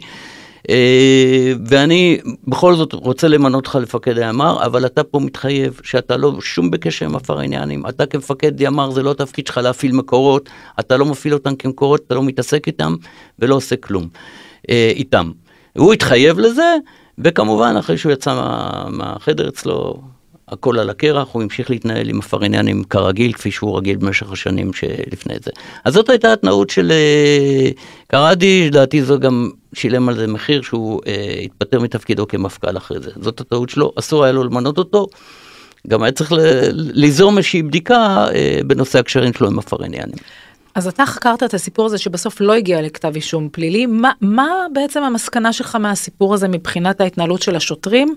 אה, 0.71 1.53
ואני 1.67 2.19
בכל 2.47 2.75
זאת 2.75 2.93
רוצה 2.93 3.29
למנות 3.29 3.67
אותך 3.67 3.75
לפקד 3.75 4.19
הימ"ר, 4.19 4.65
אבל 4.67 4.87
אתה 4.87 5.05
פה 5.05 5.21
מתחייב 5.21 5.81
שאתה 5.83 6.17
לא 6.17 6.41
שום 6.41 6.71
בקשר 6.71 7.07
עם 7.07 7.17
הפרעניאנים. 7.17 7.87
אתה 7.87 8.07
כמפקד 8.07 8.61
ימ"ר 8.61 8.91
זה 8.91 9.03
לא 9.03 9.11
התפקיד 9.11 9.47
שלך 9.47 9.57
להפעיל 9.59 9.93
מקורות, 9.93 10.49
אתה 10.81 10.97
לא 10.97 11.05
מפעיל 11.05 11.35
אותם 11.35 11.57
כמקורות, 11.57 12.01
אתה 12.07 12.15
לא 12.15 12.23
מתעסק 12.23 12.67
איתם 12.67 12.95
ולא 13.39 13.55
עושה 13.55 13.77
כלום 13.77 14.09
אה, 14.71 14.93
איתם. 14.95 15.31
הוא 15.77 15.93
התחייב 15.93 16.39
לזה, 16.39 16.77
וכמובן 17.19 17.77
אחרי 17.79 17.99
שהוא 17.99 18.13
יצא 18.13 18.35
מה, 18.35 18.85
מהחדר 18.89 19.49
אצלו, 19.49 20.01
הכל 20.51 20.79
על 20.79 20.91
הקרח, 20.91 21.29
הוא 21.33 21.43
המשיך 21.43 21.71
להתנהל 21.71 22.09
עם 22.09 22.19
הפרעניאנים 22.19 22.85
כרגיל, 22.85 23.33
כפי 23.33 23.51
שהוא 23.51 23.79
רגיל 23.79 23.97
במשך 23.97 24.33
השנים 24.33 24.73
שלפני 24.73 25.35
זה. 25.43 25.51
אז 25.85 25.95
זאת 25.95 26.09
הייתה 26.09 26.33
התנאות 26.33 26.71
של 26.71 26.93
אה, 26.93 27.71
קראדי, 28.09 28.67
לדעתי 28.71 29.03
זה 29.03 29.17
גם 29.17 29.51
שילם 29.73 30.09
על 30.09 30.17
זה 30.17 30.27
מחיר 30.27 30.63
שהוא 30.63 31.01
אה, 31.07 31.41
התפטר 31.45 31.81
מתפקידו 31.81 32.29
כמפכ"ל 32.29 32.77
אחרי 32.77 33.01
זה. 33.01 33.11
זאת 33.21 33.41
הטעות 33.41 33.71
שלו, 33.71 33.93
אסור 33.99 34.25
היה 34.25 34.33
לו 34.33 34.45
למנות 34.45 34.79
אותו. 34.79 35.07
גם 35.87 36.03
היה 36.03 36.13
צריך 36.13 36.33
ליזום 36.73 37.39
איזושהי 37.39 37.63
בדיקה 37.63 38.27
אה, 38.35 38.61
בנושא 38.67 38.99
הקשרים 38.99 39.33
שלו 39.33 39.47
עם 39.47 39.59
הפרעניאנים. 39.59 40.19
אז 40.79 40.87
אתה 40.87 41.07
חקרת 41.07 41.43
את 41.43 41.55
הסיפור 41.55 41.87
הזה 41.87 41.99
שבסוף 41.99 42.41
לא 42.41 42.55
הגיע 42.55 42.83
לכתב 42.83 43.15
אישום 43.15 43.49
פלילי, 43.53 43.87
מה, 43.87 44.13
מה 44.21 44.67
בעצם 44.73 45.03
המסקנה 45.03 45.53
שלך 45.53 45.75
מהסיפור 45.75 46.35
הזה 46.35 46.49
מבחינת 46.49 47.01
ההתנהלות 47.01 47.43
של 47.43 47.57
השוטרים 47.57 48.15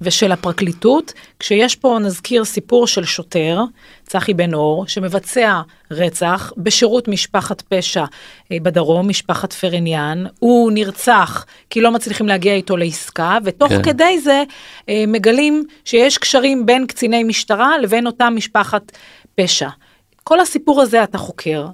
ושל 0.00 0.32
הפרקליטות, 0.32 1.12
כשיש 1.38 1.76
פה, 1.76 1.98
נזכיר, 2.02 2.44
סיפור 2.44 2.86
של 2.86 3.04
שוטר, 3.04 3.60
צחי 4.04 4.34
בן 4.34 4.54
אור, 4.54 4.86
שמבצע 4.86 5.60
רצח 5.90 6.52
בשירות 6.56 7.08
משפחת 7.08 7.62
פשע 7.68 8.04
אה, 8.52 8.56
בדרום, 8.62 9.08
משפחת 9.08 9.52
פרניאן, 9.52 10.24
הוא 10.38 10.72
נרצח 10.72 11.46
כי 11.70 11.80
לא 11.80 11.90
מצליחים 11.90 12.28
להגיע 12.28 12.54
איתו 12.54 12.76
לעסקה, 12.76 13.38
ותוך 13.44 13.72
כן. 13.72 13.82
כדי 13.82 14.20
זה 14.20 14.42
אה, 14.88 15.04
מגלים 15.08 15.64
שיש 15.84 16.18
קשרים 16.18 16.66
בין 16.66 16.86
קציני 16.86 17.24
משטרה 17.24 17.78
לבין 17.78 18.06
אותה 18.06 18.30
משפחת 18.30 18.92
פשע. 19.34 19.68
כל 20.24 20.40
הסיפור 20.40 20.82
הזה 20.82 21.02
אתה 21.02 21.18
חוקר, 21.18 21.66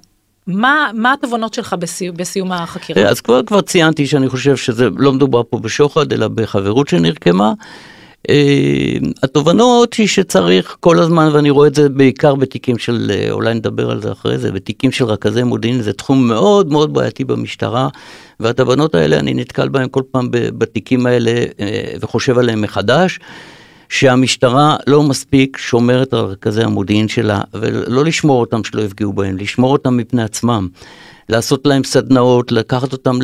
מה, 0.46 0.90
מה 0.94 1.12
התובנות 1.12 1.54
שלך 1.54 1.76
בסיום, 1.78 2.16
בסיום 2.16 2.52
החקירה? 2.52 3.08
אז 3.08 3.20
כבר, 3.20 3.42
כבר 3.42 3.60
ציינתי 3.60 4.06
שאני 4.06 4.28
חושב 4.28 4.56
שזה 4.56 4.88
לא 4.96 5.12
מדובר 5.12 5.42
פה 5.50 5.58
בשוחד, 5.58 6.12
אלא 6.12 6.28
בחברות 6.28 6.88
שנרקמה. 6.88 7.52
Uh, 8.28 8.32
התובנות 9.22 9.94
היא 9.94 10.08
שצריך 10.08 10.76
כל 10.80 10.98
הזמן, 10.98 11.30
ואני 11.32 11.50
רואה 11.50 11.68
את 11.68 11.74
זה 11.74 11.88
בעיקר 11.88 12.34
בתיקים 12.34 12.78
של, 12.78 13.12
uh, 13.28 13.30
אולי 13.30 13.54
נדבר 13.54 13.90
על 13.90 14.02
זה 14.02 14.12
אחרי 14.12 14.38
זה, 14.38 14.52
בתיקים 14.52 14.92
של 14.92 15.04
רכזי 15.04 15.42
מודיעין, 15.42 15.82
זה 15.82 15.92
תחום 15.92 16.28
מאוד 16.28 16.72
מאוד 16.72 16.92
בעייתי 16.92 17.24
במשטרה, 17.24 17.88
והתובנות 18.40 18.94
האלה, 18.94 19.18
אני 19.18 19.34
נתקל 19.34 19.68
בהן 19.68 19.88
כל 19.90 20.02
פעם 20.10 20.28
בתיקים 20.30 21.06
האלה 21.06 21.44
uh, 21.50 21.98
וחושב 22.00 22.38
עליהם 22.38 22.62
מחדש. 22.62 23.18
שהמשטרה 23.92 24.76
לא 24.86 25.02
מספיק 25.02 25.56
שומרת 25.56 26.14
על 26.14 26.24
רכזי 26.24 26.62
המודיעין 26.62 27.08
שלה, 27.08 27.40
ולא 27.54 28.04
לשמור 28.04 28.40
אותם 28.40 28.64
שלא 28.64 28.82
יפגעו 28.82 29.12
בהם, 29.12 29.36
לשמור 29.36 29.72
אותם 29.72 29.96
מפני 29.96 30.22
עצמם. 30.22 30.68
לעשות 31.28 31.66
להם 31.66 31.84
סדנאות, 31.84 32.52
לקחת 32.52 32.92
אותם 32.92 33.18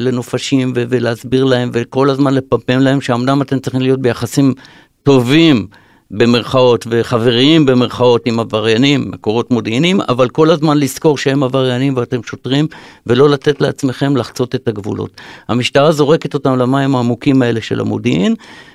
לנופשים 0.00 0.72
ולהסביר 0.74 1.44
להם 1.44 1.70
וכל 1.72 2.10
הזמן 2.10 2.34
לפמפם 2.34 2.78
להם 2.78 3.00
שאמנם 3.00 3.42
אתם 3.42 3.58
צריכים 3.58 3.80
להיות 3.80 4.00
ביחסים 4.00 4.54
טובים 5.02 5.66
במרכאות 6.12 6.86
וחבריים 6.90 7.66
במרכאות 7.66 8.22
עם 8.26 8.40
עבריינים, 8.40 9.10
מקורות 9.10 9.50
מודיעיניים, 9.50 10.00
אבל 10.00 10.28
כל 10.28 10.50
הזמן 10.50 10.78
לזכור 10.78 11.18
שהם 11.18 11.42
עבריינים 11.42 11.96
ואתם 11.96 12.22
שוטרים 12.22 12.66
ולא 13.06 13.30
לתת 13.30 13.60
לעצמכם 13.60 14.16
לחצות 14.16 14.54
את 14.54 14.68
הגבולות. 14.68 15.20
המשטרה 15.48 15.92
זורקת 15.92 16.34
אותם 16.34 16.58
למים 16.58 16.96
העמוקים 16.96 17.42
האלה 17.42 17.60
של 17.60 17.80
המודיעין 17.80 18.34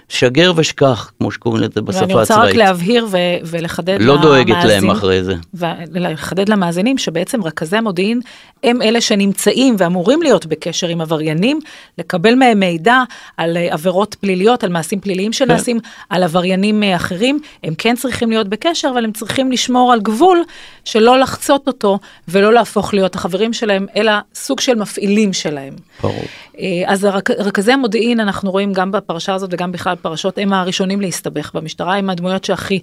שגר 0.10 0.52
ושכח, 0.56 1.12
כמו 1.20 1.32
שקוראים 1.32 1.64
לזה 1.64 1.82
בשפה 1.82 1.90
הצבאית. 1.92 2.10
ואני 2.10 2.20
רוצה 2.20 2.44
רק 2.44 2.56
להבהיר 2.56 3.08
ו- 3.12 3.18
ולחדד 3.44 3.98
לא 4.02 4.18
דואגת 4.22 4.64
להם 4.64 4.90
אחרי 4.90 5.24
זה. 5.24 5.36
ולחדד 5.54 6.50
למאזינים 6.50 6.98
שבעצם 6.98 7.44
רכזי 7.44 7.78
המודיעין 7.78 8.22
הם 8.64 8.82
אלה 8.82 9.02
שנמצאים 9.02 9.76
ואמורים 9.78 10.22
להיות 10.22 10.46
בקשר 10.46 10.88
עם 10.88 11.02
עבריינים, 11.02 11.60
לקבל 11.98 12.36
מהם 12.36 12.60
מידע 12.60 13.04
על 13.38 13.58
אה, 13.58 13.74
עבירות 13.74 14.16
פליליות, 14.20 14.64
על 14.64 14.70
מעשים 14.70 15.00
פליליים 15.00 15.34
שנעשים, 15.34 15.80
כן. 15.80 15.90
על 16.10 16.24
עבריינים 16.24 16.84
אה, 16.84 16.96
אחרים. 17.28 17.40
הם 17.64 17.74
כן 17.78 17.96
צריכים 17.96 18.30
להיות 18.30 18.48
בקשר, 18.48 18.90
אבל 18.94 19.06
הם 19.06 19.12
צריכים 19.12 19.52
לשמור 19.52 19.94
על 19.94 20.02
גבול 20.02 20.44
שלא 20.86 21.20
לחצות 21.20 21.68
אותו 21.68 22.00
ולא 22.28 22.54
להפוך 22.54 22.94
להיות 22.94 23.16
החברים 23.16 23.54
שלהם, 23.54 23.86
אלא 23.96 24.12
סוג 24.36 24.60
של 24.60 24.76
מפעילים 24.76 25.34
שלהם. 25.34 25.74
ברור. 26.02 26.24
אה, 26.60 26.84
אז 26.86 27.08
רכזי 27.40 27.72
המודיעין, 27.72 28.20
אנחנו 28.20 28.52
רואים 28.52 28.74
גם 28.74 28.92
בפרשה 28.92 29.34
הזאת 29.34 29.50
וגם 29.54 29.72
בכלל 29.72 29.96
פרשות, 29.96 30.38
הם 30.38 30.54
הראשונים 30.54 31.02
להסתבך 31.02 31.52
במשטרה, 31.54 31.96
הם 31.96 32.10
הדמויות 32.10 32.44
שהכי 32.44 32.80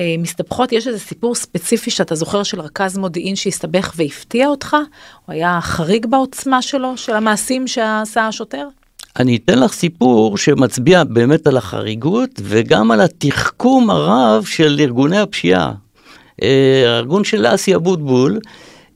אה, 0.00 0.14
מסתבכות. 0.18 0.72
יש 0.72 0.86
איזה 0.86 0.98
סיפור 0.98 1.34
ספציפי 1.34 1.90
שאתה 1.90 2.14
זוכר 2.14 2.42
של 2.42 2.60
רכז 2.60 2.98
מודיעין 2.98 3.36
שהסתבך 3.36 3.92
והפתיע 3.96 4.48
אותך? 4.48 4.76
הוא 5.26 5.34
היה 5.34 5.58
חריג 5.60 6.06
בעוצמה 6.06 6.62
שלו, 6.62 6.96
של 6.96 7.14
המעשים 7.14 7.66
שעשה 7.66 8.26
השוטר? 8.26 8.68
אני 9.20 9.36
אתן 9.36 9.58
לך 9.58 9.72
סיפור 9.72 10.38
שמצביע 10.38 11.04
באמת 11.04 11.46
על 11.46 11.56
החריגות 11.56 12.30
וגם 12.42 12.90
על 12.90 13.00
התחכום 13.00 13.90
הרב 13.90 14.44
של 14.44 14.76
ארגוני 14.80 15.18
הפשיעה. 15.18 15.72
אה, 16.42 16.82
הארגון 16.86 17.24
של 17.24 17.46
אסי 17.46 17.74
אבוטבול, 17.74 18.38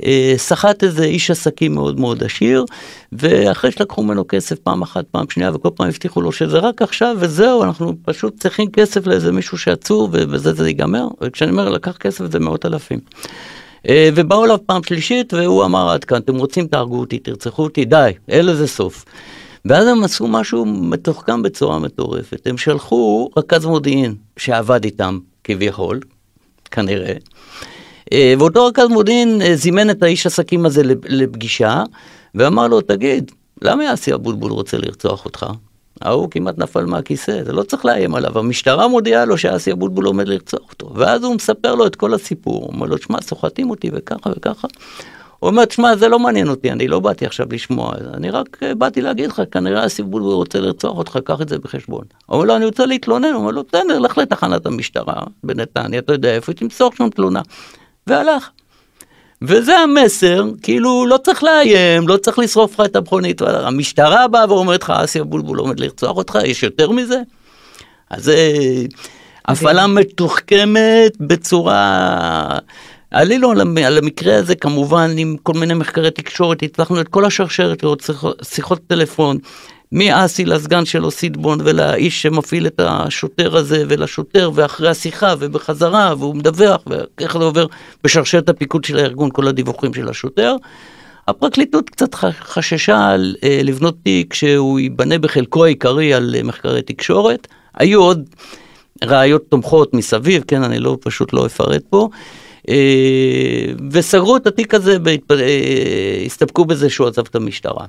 אה, 0.05 0.35
סחט 0.37 0.85
איזה 0.85 1.05
איש 1.05 1.31
עסקים 1.31 1.75
מאוד 1.75 2.01
מאוד 2.01 2.25
עשיר, 2.25 2.65
ואחרי 3.13 3.71
שלקחו 3.71 4.03
ממנו 4.03 4.25
כסף 4.29 4.59
פעם 4.59 4.83
אחת, 4.83 5.05
פעם 5.11 5.31
שנייה, 5.31 5.51
וכל 5.55 5.69
פעם 5.75 5.89
הבטיחו 5.89 6.21
לו 6.21 6.33
שזה 6.33 6.59
רק 6.59 6.83
עכשיו 6.83 7.17
וזהו, 7.21 7.63
אנחנו 7.63 7.93
פשוט 8.05 8.41
צריכים 8.41 8.71
כסף 8.71 9.07
לאיזה 9.07 9.33
מישהו 9.33 9.59
שעצור, 9.59 10.09
ובזה 10.13 10.53
זה 10.53 10.69
ייגמר. 10.69 11.09
וכשאני 11.21 11.51
אומר 11.51 11.69
לקח 11.69 11.97
כסף 11.97 12.33
זה 12.33 12.39
מאות 12.39 12.67
אלפים. 12.67 12.99
אה, 13.89 14.11
ובאו 14.15 14.45
אליו 14.45 14.59
פעם 14.67 14.83
שלישית, 14.83 15.35
והוא 15.35 15.65
אמר 15.65 15.91
עד 15.91 16.05
כאן, 16.05 16.19
אתם 16.19 16.37
רוצים 16.37 16.67
תהרגו 16.67 17.01
אותי, 17.01 17.19
תרצחו 17.19 17.63
אותי, 17.63 17.85
די, 17.85 18.11
אין 18.29 18.47
לזה 18.47 18.67
סוף. 18.67 19.05
ואז 19.65 19.87
הם 19.87 20.05
עשו 20.05 20.27
משהו 20.27 20.65
מתוחכם 20.67 21.43
בצורה 21.43 21.79
מטורפת, 21.79 22.47
הם 22.47 22.59
שלחו 22.59 23.31
רכז 23.37 23.67
מודיעין 23.67 24.15
שעבד 24.37 24.85
איתם 24.85 25.19
כביכול, 25.45 26.01
כנראה, 26.71 27.15
אה, 28.13 28.35
ואותו 28.39 28.67
רכז 28.67 28.89
מודיעין 28.89 29.43
אה, 29.43 29.57
זימן 29.57 29.91
את 29.91 30.03
האיש 30.03 30.27
עסקים 30.27 30.67
הזה 30.67 30.83
לפגישה, 31.05 31.83
ואמר 32.35 32.69
לו, 32.69 32.81
תגיד, 32.81 33.31
למה 33.63 33.85
יאסי 33.85 34.15
אבוטבול 34.15 34.53
רוצה 34.53 34.79
לרצוח 34.79 35.25
אותך? 35.25 35.47
ההוא 36.01 36.31
כמעט 36.31 36.59
נפל 36.59 36.85
מהכיסא, 36.85 37.45
זה 37.45 37.53
לא 37.53 37.63
צריך 37.63 37.85
לאיים 37.85 38.15
עליו, 38.15 38.39
המשטרה 38.39 38.89
מודיעה 38.89 39.25
לו 39.25 39.39
שאסי 39.39 39.73
אבוטבול 39.73 40.07
עומד 40.07 40.29
לרצוח 40.29 40.71
אותו, 40.71 40.93
ואז 40.95 41.25
הוא 41.25 41.35
מספר 41.35 41.75
לו 41.75 41.87
את 41.87 41.97
כל 41.97 42.15
הסיפור, 42.15 42.57
הוא 42.57 42.73
אומר 42.73 42.87
לו, 42.87 42.99
שמע, 42.99 43.21
סוחטים 43.21 43.71
אותי 43.71 43.91
וככה 43.93 44.31
וככה. 44.37 44.69
הוא 45.41 45.51
אומר, 45.51 45.65
תשמע, 45.65 45.97
זה 45.97 46.09
לא 46.09 46.19
מעניין 46.19 46.49
אותי, 46.49 46.73
אני 46.73 46.89
לא 46.89 47.01
באתי 47.01 47.27
עכשיו 47.27 47.47
לשמוע, 47.51 47.93
אני 48.15 48.31
רק 48.31 48.59
אה, 48.63 48.75
באתי 48.75 49.01
להגיד 49.01 49.31
לך, 49.31 49.43
כנראה 49.51 49.87
אסי 49.87 50.03
אבוטבול 50.03 50.33
רוצה 50.33 50.61
לרצוח 50.61 50.97
אותך, 50.97 51.19
קח 51.25 51.41
את 51.41 51.49
זה 51.49 51.59
בחשבון. 51.59 52.05
הוא 52.27 52.35
אומר 52.35 52.47
לו, 52.47 52.57
אני 52.57 52.65
רוצה 52.65 52.87
להתלונן, 52.87 53.29
הוא 53.29 53.41
אומר 53.41 53.51
לו, 53.51 53.63
בסדר, 53.63 53.99
לך 53.99 54.19
לתחנת 54.19 54.67
המשטרה 54.67 55.15
בנתניה, 55.45 55.99
אתה 55.99 56.13
יודע 56.13 56.35
איפה, 56.35 56.53
תמסור 56.53 56.91
שם 56.99 57.09
תלונה. 57.09 57.41
והלך. 58.07 58.51
וזה 59.43 59.79
המסר, 59.79 60.45
כאילו 60.63 61.07
לא 61.07 61.17
צריך 61.17 61.43
לאיים, 61.43 62.09
לא 62.09 62.17
צריך 62.17 62.39
לשרוף 62.39 62.81
לך 62.81 62.87
את 62.87 62.97
המכונית, 62.97 63.43
המשטרה 63.43 64.29
באה 64.29 64.53
ואומרת 64.53 64.83
לך, 64.83 64.91
אסי 64.91 65.21
אבולבול 65.21 65.59
עומד 65.59 65.81
לרצוח 65.81 66.17
אותך, 66.17 66.39
יש 66.45 66.63
יותר 66.63 66.91
מזה? 66.91 67.21
אז 68.11 68.25
זה 68.25 68.37
הפעלה 69.49 69.87
מתוחכמת 69.87 71.17
בצורה... 71.21 72.59
עלינו 73.11 73.51
על 73.85 73.99
המקרה 73.99 74.37
הזה 74.37 74.55
כמובן 74.55 75.11
עם 75.17 75.37
כל 75.43 75.53
מיני 75.53 75.75
מחקרי 75.75 76.11
תקשורת, 76.11 76.63
הצלחנו 76.63 77.01
את 77.01 77.09
כל 77.09 77.25
השרשרת 77.25 77.83
לראות 77.83 78.11
שיחות 78.43 78.81
טלפון, 78.87 79.39
מאסי 79.93 80.45
לסגן 80.45 80.85
שלו 80.85 81.11
סידבון 81.11 81.59
ולאיש 81.65 82.23
שמפעיל 82.23 82.67
את 82.67 82.81
השוטר 82.85 83.57
הזה 83.57 83.85
ולשוטר 83.89 84.51
ואחרי 84.55 84.89
השיחה 84.89 85.35
ובחזרה 85.39 86.15
והוא 86.19 86.37
מדווח 86.37 86.83
ואיך 86.87 87.39
זה 87.39 87.45
עובר 87.45 87.67
בשרשרת 88.05 88.49
הפיקוד 88.49 88.85
של 88.85 88.99
הארגון 88.99 89.31
כל 89.33 89.49
הדיווחים 89.49 89.95
של 89.95 90.09
השוטר. 90.09 90.57
הפרקליטות 91.29 91.91
קצת 91.91 92.15
חששה 92.41 93.07
על, 93.09 93.37
אה, 93.45 93.61
לבנות 93.65 93.97
תיק 94.03 94.35
שהוא 94.35 94.81
ייבנה 94.81 95.19
בחלקו 95.19 95.65
העיקרי 95.65 96.15
על 96.15 96.35
אה, 96.39 96.43
מחקרי 96.43 96.83
תקשורת. 96.83 97.49
היו 97.75 98.03
עוד 98.03 98.29
ראיות 99.05 99.43
תומכות 99.49 99.95
מסביב, 99.95 100.45
כן, 100.49 100.63
אני 100.63 100.79
לא, 100.79 100.99
פשוט 101.01 101.33
לא 101.33 101.47
אפרט 101.47 101.83
פה. 101.91 102.09
אה, 102.69 102.75
וסגרו 103.91 104.37
את 104.37 104.47
התיק 104.47 104.75
הזה, 104.75 104.97
אה, 105.31 106.23
הסתפקו 106.27 106.65
בזה 106.65 106.91
שהוא 106.91 107.07
עזב 107.07 107.27
את 107.31 107.35
המשטרה. 107.35 107.87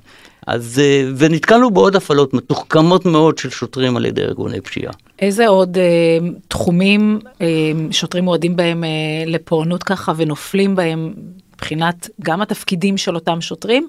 אז, 0.47 0.81
אה, 0.83 1.09
ונתקלנו 1.17 1.71
בעוד 1.71 1.95
הפעלות 1.95 2.33
מתוחכמות 2.33 3.05
מאוד 3.05 3.37
של 3.37 3.49
שוטרים 3.49 3.97
על 3.97 4.05
ידי 4.05 4.21
ארגוני 4.21 4.61
פשיעה. 4.61 4.93
איזה 5.19 5.47
עוד 5.47 5.77
אה, 5.77 6.27
תחומים 6.47 7.19
אה, 7.41 7.47
שוטרים 7.91 8.23
מועדים 8.23 8.55
בהם 8.55 8.83
אה, 8.83 8.89
לפורענות 9.27 9.83
ככה 9.83 10.13
ונופלים 10.17 10.75
בהם 10.75 11.13
מבחינת 11.53 12.09
גם 12.21 12.41
התפקידים 12.41 12.97
של 12.97 13.15
אותם 13.15 13.41
שוטרים 13.41 13.87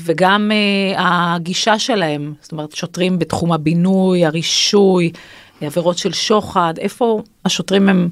וגם 0.00 0.50
אה, 0.52 1.34
הגישה 1.34 1.78
שלהם, 1.78 2.34
זאת 2.40 2.52
אומרת 2.52 2.72
שוטרים 2.72 3.18
בתחום 3.18 3.52
הבינוי, 3.52 4.24
הרישוי, 4.24 5.12
עבירות 5.60 5.98
של 5.98 6.12
שוחד, 6.12 6.74
איפה 6.78 7.22
השוטרים 7.44 7.88
הם 7.88 8.08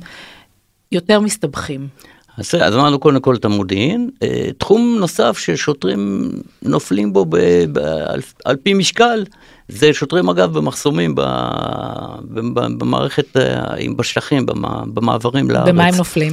יותר 0.93 1.21
מסתבכים. 1.21 1.89
אז, 2.39 2.55
אז 2.55 2.75
אמרנו 2.75 2.99
קודם 2.99 3.21
כל 3.21 3.35
את 3.35 3.45
המודיעין. 3.45 4.11
אה, 4.23 4.49
תחום 4.59 4.97
נוסף 5.01 5.39
ששוטרים 5.39 6.31
נופלים 6.63 7.13
בו 7.13 7.25
ב, 7.25 7.37
ב, 7.73 7.79
על, 7.79 8.21
על 8.45 8.57
פי 8.57 8.75
משקל, 8.75 9.25
זה 9.69 9.93
שוטרים 9.93 10.29
אגב 10.29 10.53
במחסומים, 10.53 11.15
ב, 11.15 11.21
ב, 12.21 12.61
במערכת, 12.79 13.37
אה, 13.37 13.75
בשטחים, 13.97 14.47
במעברים 14.95 15.51
לארץ. 15.51 15.69
במה 15.69 15.87
הם 15.87 15.95
נופלים? 15.95 16.33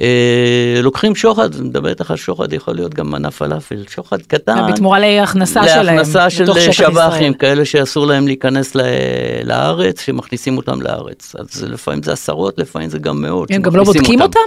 אה, 0.00 0.80
לוקחים 0.82 1.14
שוחד, 1.14 1.54
אני 1.54 1.68
מדבר 1.68 1.88
איתך 1.88 2.10
על 2.10 2.16
שוחד, 2.16 2.52
יכול 2.52 2.74
להיות 2.74 2.94
גם 2.94 3.10
מנה 3.10 3.30
פלאפל, 3.30 3.84
שוחד 3.88 4.22
קטן. 4.22 4.72
בתמורה 4.72 4.98
להכנסה 4.98 5.68
שלהם. 5.68 5.96
להכנסה 5.96 6.30
של 6.30 6.72
שב"חים, 6.72 7.34
כאלה 7.34 7.64
שאסור 7.64 8.06
להם 8.06 8.26
להיכנס 8.26 8.76
לארץ, 9.44 10.00
שמכניסים 10.00 10.56
אותם 10.56 10.82
לארץ. 10.82 11.36
אז 11.38 11.64
לפעמים 11.64 12.02
זה 12.02 12.12
עשרות, 12.12 12.58
לפעמים 12.58 12.88
זה 12.88 12.98
גם 12.98 13.22
מאות. 13.22 13.50
הם 13.50 13.62
גם 13.62 13.76
לא 13.76 13.84
בודקים 13.84 14.20
אותם? 14.22 14.40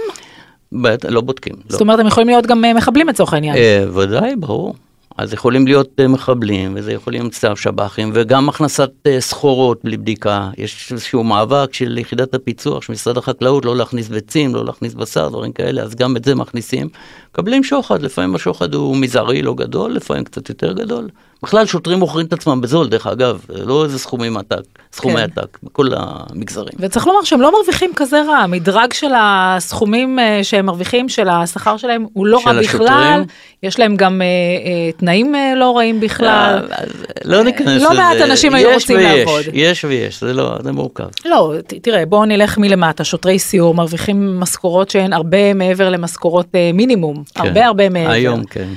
בטח, 0.72 1.08
לא 1.08 1.20
בודקים. 1.20 1.54
לא. 1.54 1.62
זאת 1.68 1.80
אומרת, 1.80 1.98
הם 1.98 2.06
יכולים 2.06 2.28
להיות 2.28 2.46
גם 2.46 2.64
אה, 2.64 2.74
מחבלים 2.74 3.08
לצורך 3.08 3.32
העניין. 3.34 3.56
אה, 3.56 3.84
ודאי, 3.94 4.36
ברור. 4.36 4.74
אז 5.18 5.32
יכולים 5.32 5.66
להיות 5.66 6.00
אה, 6.00 6.08
מחבלים, 6.08 6.72
וזה 6.76 6.92
יכולים 6.92 7.22
להיות 7.22 7.32
צו 7.32 7.56
שב"חים, 7.56 8.10
וגם 8.14 8.48
הכנסת 8.48 8.90
אה, 9.06 9.20
סחורות 9.20 9.80
בלי 9.84 9.96
בדיקה. 9.96 10.50
יש 10.58 10.92
איזשהו 10.92 11.24
מאבק 11.24 11.74
של 11.74 11.98
יחידת 11.98 12.34
הפיצוח 12.34 12.82
של 12.82 12.92
משרד 12.92 13.18
החקלאות, 13.18 13.64
לא 13.64 13.76
להכניס 13.76 14.08
ביצים, 14.08 14.54
לא 14.54 14.64
להכניס 14.64 14.94
בשר, 14.94 15.28
דברים 15.28 15.52
כאלה, 15.52 15.82
אז 15.82 15.94
גם 15.94 16.16
את 16.16 16.24
זה 16.24 16.34
מכניסים. 16.34 16.88
מקבלים 17.32 17.64
שוחד, 17.64 18.02
לפעמים 18.02 18.34
השוחד 18.34 18.74
הוא 18.74 18.96
מזערי, 18.96 19.42
לא 19.42 19.54
גדול, 19.54 19.92
לפעמים 19.92 20.24
קצת 20.24 20.48
יותר 20.48 20.72
גדול. 20.72 21.08
בכלל 21.42 21.66
שוטרים 21.66 21.98
מוכרים 21.98 22.26
את 22.26 22.32
עצמם 22.32 22.60
בזול, 22.60 22.88
דרך 22.88 23.06
אגב, 23.06 23.40
לא 23.48 23.84
איזה 23.84 23.98
סכומים 23.98 24.36
עתק, 24.36 24.60
סכומי 24.92 25.14
כן. 25.14 25.20
עתק, 25.22 25.58
בכל 25.62 25.86
המגזרים. 25.96 26.72
וצריך 26.78 27.06
לומר 27.06 27.24
שהם 27.24 27.40
לא 27.40 27.52
מרוויחים 27.52 27.90
כזה 27.96 28.22
רע, 28.28 28.36
המדרג 28.36 28.92
של 28.92 29.10
הסכומים 29.18 30.18
אה, 30.18 30.40
שהם 30.42 30.66
מרוויחים, 30.66 31.08
של 31.08 31.28
השכר 31.28 31.76
שלהם, 31.76 32.06
הוא 32.12 32.26
לא 32.26 32.38
של 32.40 32.48
רע 32.48 32.60
בכלל, 32.62 32.86
השוטרים? 32.86 33.24
יש 33.62 33.78
להם 33.78 33.96
גם 33.96 34.22
אה, 34.22 34.26
אה, 34.26 34.92
תנאים 34.92 35.34
אה, 35.34 35.52
לא 35.56 35.76
רעים 35.76 36.00
בכלל. 36.00 36.66
אז 36.70 36.88
לא 37.24 37.42
ניכנס 37.44 37.82
לא 37.82 37.90
לזה. 37.90 37.94
מעט 38.00 38.16
אנשים 38.30 38.54
היו 38.54 38.70
רוצים 38.74 38.96
ויש, 38.96 39.06
לעבוד. 39.18 39.42
יש 39.52 39.84
ויש, 39.84 40.20
זה 40.20 40.32
לא, 40.32 40.56
זה 40.62 40.72
מורכב. 40.72 41.04
לא, 41.24 41.54
ת- 41.66 41.74
תראה, 41.82 42.06
בואו 42.06 42.24
נלך 42.24 42.58
מלמטה, 42.58 43.04
שוטרי 43.04 43.38
סיור 43.38 43.74
מרוויחים 43.74 44.40
משכורות 44.40 44.90
שהן 44.90 45.12
הרבה 45.12 45.54
מעבר 45.54 45.90
למשכורות 45.90 46.46
אה, 46.54 46.70
מינימום, 46.74 47.22
כן. 47.34 47.40
הרבה 47.46 47.66
הרבה 47.66 47.88
מעבר. 47.88 48.10
היום, 48.10 48.44
כן. 48.44 48.68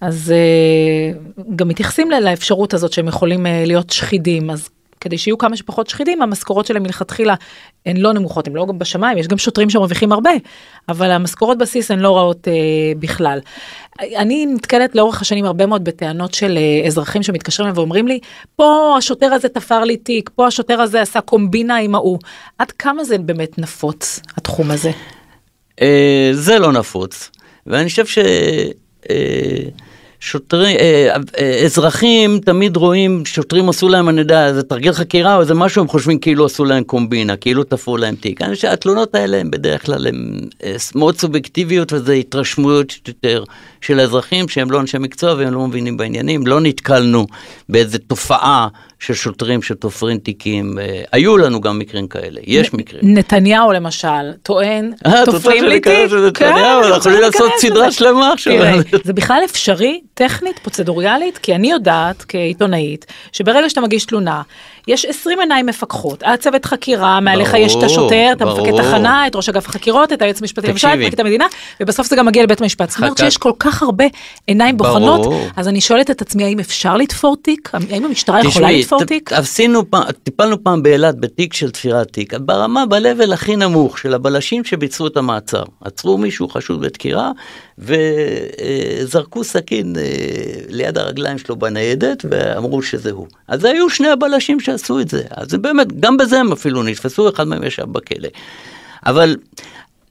אז 0.00 0.32
אה, 0.32 1.18
גם 1.56 1.68
מתייחסים 1.68 2.10
לאפשרות 2.10 2.74
הזאת 2.74 2.92
שהם 2.92 3.08
יכולים 3.08 3.46
אה, 3.46 3.64
להיות 3.66 3.90
שחידים, 3.90 4.50
אז 4.50 4.68
כדי 5.00 5.18
שיהיו 5.18 5.38
כמה 5.38 5.56
שפחות 5.56 5.88
שחידים, 5.88 6.22
המשכורות 6.22 6.66
שלהם 6.66 6.82
מלכתחילה 6.82 7.34
הן 7.86 7.96
לא 7.96 8.12
נמוכות, 8.12 8.46
הן 8.46 8.52
לא 8.52 8.66
גם 8.66 8.78
בשמיים, 8.78 9.18
יש 9.18 9.28
גם 9.28 9.38
שוטרים 9.38 9.70
שמרוויחים 9.70 10.12
הרבה, 10.12 10.30
אבל 10.88 11.10
המשכורות 11.10 11.58
בסיס 11.58 11.90
הן 11.90 11.98
לא 11.98 12.16
רעות 12.16 12.48
אה, 12.48 12.52
בכלל. 12.98 13.38
אני 14.00 14.46
נתקלת 14.46 14.94
לאורך 14.94 15.22
השנים 15.22 15.44
הרבה 15.44 15.66
מאוד 15.66 15.84
בטענות 15.84 16.34
של 16.34 16.58
אה, 16.58 16.86
אזרחים 16.86 17.22
שמתקשרים 17.22 17.66
אליהם 17.66 17.78
ואומרים 17.78 18.08
לי, 18.08 18.18
פה 18.56 18.94
השוטר 18.98 19.32
הזה 19.32 19.48
תפר 19.48 19.84
לי 19.84 19.96
תיק, 19.96 20.30
פה 20.34 20.46
השוטר 20.46 20.80
הזה 20.80 21.00
עשה 21.00 21.20
קומבינה 21.20 21.76
עם 21.76 21.94
ההוא. 21.94 22.18
עד 22.58 22.70
כמה 22.70 23.04
זה 23.04 23.18
באמת 23.18 23.58
נפוץ, 23.58 24.20
התחום 24.36 24.70
הזה? 24.70 24.90
אה, 25.80 26.30
זה 26.32 26.58
לא 26.58 26.72
נפוץ, 26.72 27.30
ואני 27.66 27.88
חושב 27.88 28.06
ש... 28.06 28.18
אה, 29.10 29.62
שוטרים, 30.20 30.76
אה, 30.76 31.16
אה, 31.38 31.62
אזרחים 31.64 32.38
תמיד 32.38 32.76
רואים 32.76 33.26
שוטרים 33.26 33.68
עשו 33.68 33.88
להם, 33.88 34.08
אני 34.08 34.20
יודע, 34.20 34.46
איזה 34.46 34.62
תרגיל 34.62 34.92
חקירה 34.92 35.36
או 35.36 35.40
איזה 35.40 35.54
משהו, 35.54 35.82
הם 35.82 35.88
חושבים 35.88 36.18
כאילו 36.18 36.46
עשו 36.46 36.64
להם 36.64 36.84
קומבינה, 36.84 37.36
כאילו 37.36 37.64
תפרו 37.64 37.96
להם 37.96 38.14
תיק. 38.14 38.42
אני 38.42 38.54
חושב 38.54 38.68
שהתלונות 38.68 39.14
האלה 39.14 39.36
הם 39.36 39.50
בדרך 39.50 39.86
כלל 39.86 40.06
הן 40.06 40.40
אה, 40.64 40.76
מאוד 40.94 41.18
סובייקטיביות 41.18 41.92
וזה 41.92 42.12
התרשמויות 42.12 42.92
יותר 43.08 43.44
של 43.80 43.98
האזרחים 43.98 44.48
שהם 44.48 44.70
לא 44.70 44.80
אנשי 44.80 44.98
מקצוע 44.98 45.34
והם 45.34 45.54
לא 45.54 45.66
מבינים 45.66 45.96
בעניינים. 45.96 46.46
לא 46.46 46.60
נתקלנו 46.60 47.26
באיזה 47.68 47.98
תופעה 47.98 48.68
של 49.00 49.14
שוטרים 49.14 49.62
שתופרים 49.62 50.18
תיקים. 50.18 50.78
אה, 50.78 51.02
היו 51.12 51.36
לנו 51.36 51.60
גם 51.60 51.78
מקרים 51.78 52.08
כאלה, 52.08 52.40
יש 52.44 52.72
מקרים. 52.72 53.02
נתניהו 53.02 53.72
למשל 53.72 54.32
טוען, 54.42 54.92
אה, 55.06 55.24
תופרים 55.24 55.64
לי 55.64 55.80
תיק. 55.80 56.08
כן, 56.34 56.46
אנחנו 56.46 56.82
אני 56.82 56.90
רוצה 56.90 56.96
יכולים 56.98 57.20
לעשות 57.20 57.52
סדרה. 57.58 57.92
שלמה 57.92 58.32
עכשיו. 58.32 58.54
זה 59.04 59.12
בכלל 59.12 59.42
אפשרי, 59.44 60.00
טכנית, 60.14 60.58
פרוצדוריאלית, 60.58 61.38
כי 61.38 61.54
אני 61.54 61.70
יודעת 61.70 62.24
כעיתונאית, 62.28 63.06
שברגע 63.32 63.68
שאתה 63.68 63.80
מגיש 63.80 64.04
תלונה, 64.04 64.42
יש 64.90 65.04
20 65.04 65.40
עיניים 65.40 65.66
מפקחות, 65.66 66.22
היה 66.22 66.36
צוות 66.36 66.64
חקירה, 66.64 67.20
מעליך 67.20 67.54
יש 67.58 67.76
את 67.76 67.82
השוטר, 67.82 68.28
את 68.32 68.42
המפקד. 68.42 68.76
תחנה, 68.76 69.26
את 69.26 69.36
ראש 69.36 69.48
אגף 69.48 69.68
החקירות, 69.68 70.12
את 70.12 70.22
היועץ 70.22 70.40
המשפטי 70.40 70.66
לממשלה, 70.66 70.94
את. 70.94 70.98
פרקליט 70.98 71.20
המדינה, 71.20 71.46
ובסוף 71.80 72.06
זה 72.06 72.16
גם 72.16 72.26
מגיע 72.26 72.42
לבית 72.42 72.60
המשפט. 72.60 72.90
זאת 72.90 72.98
אומרת. 72.98 73.18
שיש 73.18 73.36
כל 73.36 73.52
כך 73.58 73.82
הרבה 73.82 74.04
עיניים. 74.46 74.76
בוחנות, 74.76 75.26
אז 75.56 75.68
אני 75.68 75.80
שואלת 75.80 76.10
את 76.10 76.22
עצמי, 76.22 76.44
האם 76.44 76.60
אפשר 76.60 76.96
לתפור 76.96 77.36
תיק? 77.36 77.70
האם 77.90 78.04
המשטרה 78.04 78.40
יכולה 78.40 78.70
לתפור 78.70 79.04
תיק? 79.04 79.32
עשינו 79.32 79.90
פעם, 79.90 80.02
טיפלנו 80.22 80.64
פעם 80.64 80.82
באילת 80.82 81.20
בתיק 81.20 81.54
של 81.54 81.70
תפירת 81.70 82.06
תיק, 82.12 82.34
ברמה, 82.34 82.86
ב-level 82.86 83.32
הכי 83.32 83.56
נמוך 83.56 83.98
של 83.98 84.14
הבלשים 84.14 84.64
שביצעו 84.64 85.06
את 85.06 85.16
המעצר. 85.16 85.62
עצרו 85.84 86.18
מישהו 86.18 86.48
חשוד 86.48 86.80
בדקירה 86.80 87.30
וזרקו 87.80 89.44
סכין 89.44 89.96
אה, 89.96 90.02
ליד 90.68 90.98
הרגליים 90.98 91.38
שלו 91.38 91.56
בניידת 91.56 92.24
ואמרו 92.30 92.82
שזה 92.82 93.10
הוא. 93.10 93.26
אז 93.48 93.64
היו 93.64 93.90
שני 93.90 94.08
הבלשים 94.08 94.60
שעשו 94.60 95.00
את 95.00 95.08
זה, 95.08 95.22
אז 95.30 95.54
באמת, 95.54 96.00
גם 96.00 96.16
בזה 96.16 96.40
הם 96.40 96.52
אפילו 96.52 96.82
נתפסו, 96.82 97.28
אחד 97.28 97.46
מהם 97.46 97.64
ישב 97.64 97.84
בכלא. 97.92 98.28
אבל 99.06 99.36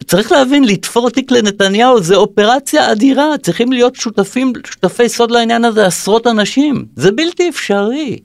צריך 0.07 0.31
להבין, 0.31 0.63
לתפור 0.63 1.09
תיק 1.09 1.31
לנתניהו 1.31 2.01
זה 2.01 2.15
אופרציה 2.15 2.91
אדירה, 2.91 3.37
צריכים 3.41 3.71
להיות 3.71 3.95
שותפים, 3.95 4.53
שותפי 4.65 5.09
סוד 5.09 5.31
לעניין 5.31 5.65
הזה 5.65 5.85
עשרות 5.85 6.27
אנשים, 6.27 6.85
זה 6.95 7.11
בלתי 7.11 7.49
אפשרי. 7.49 8.19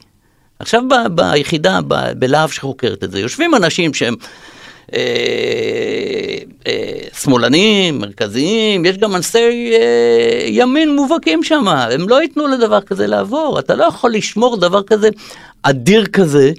עכשיו 0.59 0.83
ב, 0.89 0.95
ביחידה, 1.15 1.81
ב, 1.89 1.95
בלהב 2.19 2.51
שחוקרת 2.51 3.05
את 3.05 3.11
זה, 3.11 3.21
יושבים 3.21 3.55
אנשים 3.55 3.95
שהם 3.95 4.15
אה, 4.95 6.14
שמאלנים, 7.19 7.99
מרכזיים, 7.99 8.85
יש 8.85 8.99
גם 8.99 9.17
אנשי 9.17 9.73
אה, 9.73 10.47
ימין 10.47 10.97
מובהקים 10.97 11.43
שם, 11.43 11.69
הם 11.69 12.09
לא 12.09 12.23
ייתנו 12.23 12.47
לדבר 12.47 12.81
כזה 12.81 13.07
לעבור, 13.07 13.59
אתה 13.59 13.75
לא 13.75 13.85
יכול 13.85 14.13
לשמור 14.13 14.57
דבר 14.57 14.83
כזה 14.83 15.09
אדיר 15.63 16.07
כזה. 16.07 16.53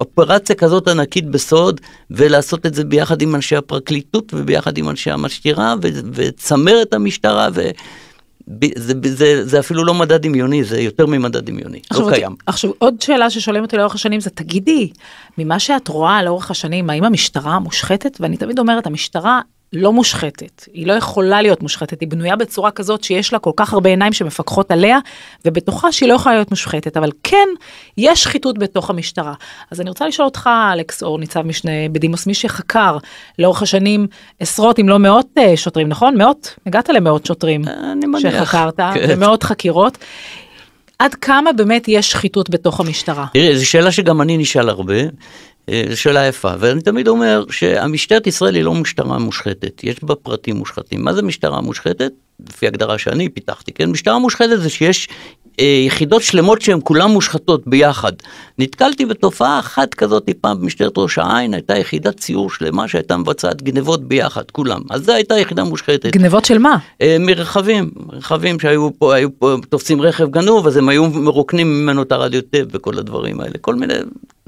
אופרציה 0.00 0.56
כזאת 0.56 0.88
ענקית 0.88 1.30
בסוד, 1.30 1.80
ולעשות 2.10 2.66
את 2.66 2.74
זה 2.74 2.84
ביחד 2.84 3.22
עם 3.22 3.34
אנשי 3.34 3.56
הפרקליטות 3.56 4.34
וביחד 4.34 4.78
עם 4.78 4.88
אנשי 4.88 5.10
המשטרה 5.10 5.74
ו- 5.82 5.88
וצמרת 6.12 6.94
המשטרה, 6.94 7.48
ו... 7.54 7.70
זה, 8.76 8.94
זה, 9.04 9.46
זה 9.46 9.58
אפילו 9.58 9.84
לא 9.84 9.94
מדע 9.94 10.16
דמיוני, 10.16 10.64
זה 10.64 10.80
יותר 10.80 11.06
ממדע 11.06 11.40
דמיוני, 11.40 11.80
לא 11.90 11.98
עכשיו, 11.98 12.10
קיים. 12.10 12.34
עכשיו 12.46 12.70
עוד 12.78 13.00
שאלה 13.00 13.30
ששואלים 13.30 13.62
אותי 13.62 13.76
לאורך 13.76 13.94
השנים 13.94 14.20
זה 14.20 14.30
תגידי, 14.30 14.90
ממה 15.38 15.58
שאת 15.58 15.88
רואה 15.88 16.22
לאורך 16.22 16.50
השנים, 16.50 16.90
האם 16.90 17.04
המשטרה 17.04 17.58
מושחתת? 17.58 18.18
ואני 18.20 18.36
תמיד 18.36 18.58
אומרת, 18.58 18.86
המשטרה 18.86 19.40
לא 19.72 19.92
מושחתת, 19.92 20.64
היא 20.72 20.86
לא 20.86 20.92
יכולה 20.92 21.42
להיות 21.42 21.62
מושחתת, 21.62 22.00
היא 22.00 22.08
בנויה 22.08 22.36
בצורה 22.36 22.70
כזאת 22.70 23.04
שיש 23.04 23.32
לה 23.32 23.38
כל 23.38 23.50
כך 23.56 23.72
הרבה 23.72 23.90
עיניים 23.90 24.12
שמפקחות 24.12 24.70
עליה, 24.70 24.98
ובתוכה 25.44 25.92
שהיא 25.92 26.08
לא 26.08 26.14
יכולה 26.14 26.34
להיות 26.34 26.50
מושחתת, 26.50 26.96
אבל 26.96 27.10
כן, 27.22 27.48
יש 27.96 28.22
שחיתות 28.22 28.58
בתוך 28.58 28.90
המשטרה. 28.90 29.34
אז 29.70 29.80
אני 29.80 29.88
רוצה 29.88 30.06
לשאול 30.06 30.26
אותך, 30.26 30.50
אלכס 30.72 31.02
אור, 31.02 31.18
ניצב 31.18 31.42
משנה 31.42 31.70
בדימוס, 31.92 32.26
מי 32.26 32.34
שחקר 32.34 32.96
לאורך 33.38 33.62
השנים 33.62 34.06
עשרות 34.40 34.78
אם 34.78 34.88
לא 34.88 34.98
מאות 34.98 35.26
אה, 35.38 35.56
שוטרים, 35.56 35.88
נכון? 35.88 36.16
מאות? 36.16 36.54
הגעת 36.66 36.88
למאות 36.88 37.26
שוטרים 37.26 37.64
מניח, 38.06 38.44
שחקרת, 38.44 38.80
כן. 38.94 39.06
ומאות 39.08 39.42
חקירות. 39.42 39.98
עד 40.98 41.14
כמה 41.14 41.52
באמת 41.52 41.88
יש 41.88 42.10
שחיתות 42.10 42.50
בתוך 42.50 42.80
המשטרה? 42.80 43.26
תראי, 43.32 43.58
זו 43.58 43.68
שאלה 43.68 43.92
שגם 43.92 44.20
אני 44.20 44.36
נשאל 44.36 44.68
הרבה, 44.68 44.94
אה, 44.94 45.06
שאלה 45.94 46.26
יפה, 46.26 46.50
ואני 46.58 46.80
תמיד 46.80 47.08
אומר 47.08 47.44
שהמשטרת 47.50 48.26
ישראל 48.26 48.54
היא 48.54 48.64
לא 48.64 48.74
משטרה 48.74 49.18
מושחתת, 49.18 49.84
יש 49.84 50.04
בה 50.04 50.14
פרטים 50.14 50.56
מושחתים. 50.56 51.04
מה 51.04 51.14
זה 51.14 51.22
משטרה 51.22 51.60
מושחתת? 51.60 52.12
לפי 52.48 52.66
הגדרה 52.66 52.98
שאני 52.98 53.28
פיתחתי, 53.28 53.72
כן? 53.72 53.90
משטרה 53.90 54.18
מושחתת 54.18 54.60
זה 54.60 54.70
שיש 54.70 55.08
אה, 55.60 55.82
יחידות 55.86 56.22
שלמות 56.22 56.62
שהן 56.62 56.78
כולן 56.84 57.10
מושחתות 57.10 57.62
ביחד. 57.66 58.12
נתקלתי 58.58 59.06
בתופעה 59.06 59.58
אחת 59.58 59.94
כזאת 59.94 60.30
פעם 60.40 60.60
במשטרת 60.60 60.92
ראש 60.96 61.18
העין, 61.18 61.54
הייתה 61.54 61.78
יחידת 61.78 62.20
ציור 62.20 62.50
שלמה 62.50 62.88
שהייתה 62.88 63.16
מבצעת 63.16 63.62
גנבות 63.62 64.08
ביחד, 64.08 64.50
כולם. 64.52 64.80
אז 64.90 65.04
זו 65.04 65.12
הייתה 65.12 65.38
יחידה 65.38 65.64
מושחתת. 65.64 66.16
גנבות 66.16 66.44
של 66.44 66.58
מה? 66.58 66.78
אה, 67.02 67.16
מרכבים, 67.20 67.90
רכבים 68.12 68.60
שהיו 68.60 68.90
פה, 68.98 69.14
היו 69.14 69.38
פה 69.38 69.56
תופסים 69.68 70.02
רכב 70.02 70.30
גנוב, 70.30 70.66
אז 70.66 70.76
הם 70.76 70.88
היו 70.88 71.06
מרוקנים 71.10 71.82
ממנו 71.82 72.02
את 72.02 72.12
הרדיו 72.12 72.42
טב 72.42 72.66
וכל 72.72 72.98
הדברים 72.98 73.40
האלה, 73.40 73.58
כל 73.60 73.74
מיני 73.74 73.94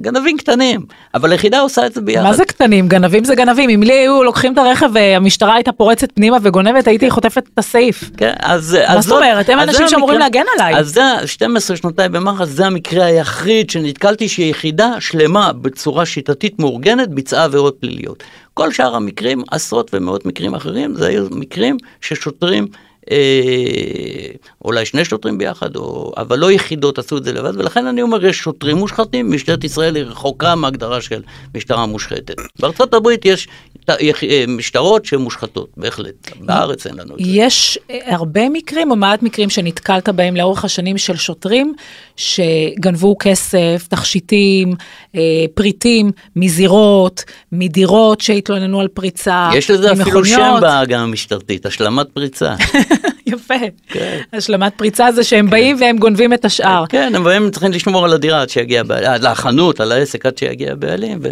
גנבים 0.00 0.36
קטנים, 0.36 0.80
אבל 1.14 1.32
היחידה 1.32 1.60
עושה 1.60 1.86
את 1.86 1.94
זה 1.94 2.00
ביחד. 2.00 2.22
מה 2.22 2.32
זה 2.32 2.44
קטנים? 2.44 2.88
גנבים 2.88 3.24
זה 3.24 3.34
גנבים. 3.34 3.70
אם 3.70 3.82
לי 3.82 3.92
היו 3.92 4.22
לוקחים 4.22 4.52
את 4.52 4.58
הרכב 4.58 4.90
והמשטרה 4.94 5.54
הייתה 5.54 5.72
פורצת 5.72 6.12
פנימה 6.14 6.36
וגונבת, 6.42 6.86
הייתי 6.88 7.10
חוטפת 7.10 7.48
את 7.54 7.58
הסעיף. 7.58 8.10
כן, 8.16 8.32
אז, 8.42 8.78
מה 8.88 8.94
אז 8.94 9.04
זאת 9.04 9.16
אומרת? 9.16 9.48
הם 9.48 9.60
אנשים 9.60 9.88
שאמורים 9.88 10.18
להגן 10.18 10.44
עליי. 10.58 10.74
אז 10.74 10.88
זה, 10.94 11.02
12 11.26 11.76
שנותיי 11.76 12.08
במח"ש, 12.08 12.48
זה 12.48 12.66
המקרה 12.66 13.04
היחיד 13.04 13.70
שנתקלתי 13.70 14.28
שיחידה 14.28 15.00
שלמה 15.00 15.52
בצורה 15.52 16.06
שיטתית 16.06 16.58
מאורגנת 16.58 17.08
ביצעה 17.08 17.44
עבירות 17.44 17.76
פליליות. 17.80 18.22
כל 18.54 18.72
שאר 18.72 18.94
המקרים, 18.94 19.42
עשרות 19.50 19.90
ומאות 19.94 20.26
מקרים 20.26 20.54
אחרים, 20.54 20.94
זה 20.94 21.06
היו 21.06 21.26
מקרים 21.30 21.76
ששוטרים, 22.00 22.66
אה, 23.10 24.26
אולי 24.64 24.84
שני 24.84 25.04
שוטרים 25.04 25.38
ביחד, 25.38 25.76
או, 25.76 26.12
אבל 26.16 26.38
לא 26.38 26.52
יחידות 26.52 26.98
עשו 26.98 27.16
את 27.16 27.24
זה 27.24 27.32
לבד, 27.32 27.56
ולכן 27.56 27.86
אני 27.86 28.02
אומר, 28.02 28.26
יש 28.26 28.38
שוטרים 28.38 28.76
מושחתים, 28.76 29.32
משטרת 29.32 29.64
ישראל 29.64 29.96
היא 29.96 30.04
רחוקה 30.04 30.54
מהגדרה 30.54 31.00
של 31.00 31.22
משטרה 31.54 31.86
מושחתת. 31.86 32.34
בארצות 32.60 32.94
הברית 32.94 33.24
יש 33.24 33.48
אה, 33.90 34.44
משטרות 34.48 35.04
שהן 35.04 35.20
מושחתות, 35.20 35.68
בהחלט. 35.76 36.30
בארץ 36.40 36.86
אין 36.86 36.94
לנו 36.94 37.14
את 37.14 37.24
זה. 37.24 37.30
יש 37.30 37.78
אה, 37.90 37.98
הרבה 38.14 38.48
מקרים 38.48 38.90
או 38.90 38.96
מעט 38.96 39.22
מקרים 39.22 39.50
שנתקלת 39.50 40.08
בהם 40.08 40.36
לאורך 40.36 40.64
השנים 40.64 40.98
של 40.98 41.16
שוטרים 41.16 41.74
שגנבו 42.16 43.16
כסף, 43.18 43.86
תכשיטים, 43.88 44.74
אה, 45.14 45.20
פריטים 45.54 46.10
מזירות, 46.36 47.24
מדירות 47.52 48.20
שהתלוננו 48.20 48.80
על 48.80 48.88
פריצה, 48.88 49.50
יש 49.54 49.70
לזה 49.70 49.92
אפילו 49.92 50.24
שם. 50.24 50.58
בעגה 50.60 50.98
המשטרתית, 50.98 51.66
השלמת 51.66 52.06
פריצה. 52.12 52.54
יפה. 53.26 53.54
כן. 53.88 54.20
השלמת 54.32 54.72
פריצה 54.76 55.12
זה 55.12 55.24
שהם 55.24 55.50
באים 55.50 55.76
והם 55.80 55.98
גונבים 55.98 56.32
את 56.32 56.44
השאר. 56.44 56.84
כן, 56.88 57.14
אבל 57.14 57.32
הם 57.32 57.50
צריכים 57.50 57.72
לשמור 57.72 58.04
על 58.04 58.12
הדירה 58.12 58.42
עד 58.42 58.50
שיגיע 58.50 58.80
הבעלים, 58.80 59.10
על 59.10 59.26
החנות, 59.26 59.80
על 59.80 59.92
העסק 59.92 60.26
עד 60.26 60.38
שיגיע 60.38 60.72
הבעלים. 60.72 61.18
ו- 61.22 61.28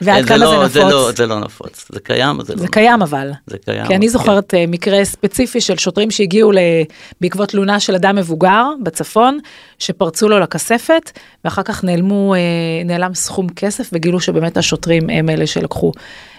ועד 0.00 0.22
זה 0.22 0.28
כמה 0.28 0.36
לא- 0.38 0.68
זה 0.68 0.80
נפוץ? 0.80 0.92
לא, 0.92 1.12
זה 1.16 1.26
לא 1.26 1.40
נפוץ, 1.40 1.86
זה 1.92 2.00
קיים, 2.00 2.36
אבל 2.36 2.44
זה 2.44 2.52
לא 2.52 2.58
זה 2.58 2.64
נפוץ. 2.64 2.74
קיים 2.74 3.02
אבל. 3.02 3.30
זה 3.46 3.58
קיים, 3.58 3.86
כי 3.86 3.94
אני 3.94 4.06
כן. 4.06 4.12
זוכרת 4.12 4.54
אה, 4.54 4.64
מקרה 4.68 5.04
ספציפי 5.04 5.60
של 5.60 5.76
שוטרים 5.76 6.10
שהגיעו 6.10 6.52
ל... 6.52 6.58
בעקבות 7.20 7.48
תלונה 7.48 7.80
של 7.80 7.94
אדם 7.94 8.16
מבוגר 8.16 8.64
בצפון, 8.82 9.38
שפרצו 9.78 10.28
לו 10.28 10.38
לכספת, 10.38 11.10
ואחר 11.44 11.62
כך 11.62 11.84
נעלמו, 11.84 12.34
אה, 12.34 12.38
נעלם 12.84 13.14
סכום 13.14 13.48
כסף, 13.48 13.90
וגילו 13.92 14.20
שבאמת 14.20 14.56
השוטרים 14.56 15.10
הם 15.10 15.30
אלה 15.30 15.46
שלקחו 15.46 15.92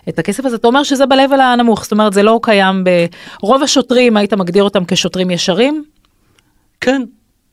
את 0.09 0.19
הכסף 0.19 0.45
הזה. 0.45 0.55
אתה 0.55 0.67
אומר 0.67 0.83
שזה 0.83 1.05
ב-level 1.05 1.41
הנמוך, 1.41 1.83
זאת 1.83 1.91
אומרת 1.91 2.13
זה 2.13 2.23
לא 2.23 2.39
קיים 2.43 2.83
ב... 2.83 2.89
רוב 3.41 3.63
השוטרים, 3.63 4.17
היית 4.17 4.33
מגדיר 4.33 4.63
אותם 4.63 4.85
כשוטרים 4.85 5.31
ישרים? 5.31 5.83
כן. 6.81 7.01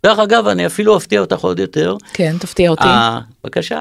דרך 0.07 0.19
אגב, 0.19 0.47
אני 0.49 0.67
אפילו 0.67 0.97
אפתיע 0.97 1.21
אותך 1.21 1.41
עוד 1.41 1.59
יותר. 1.59 1.97
כן, 2.13 2.37
תפתיע 2.41 2.71
אותי. 2.71 2.85
ה- 2.87 3.19
בבקשה. 3.45 3.81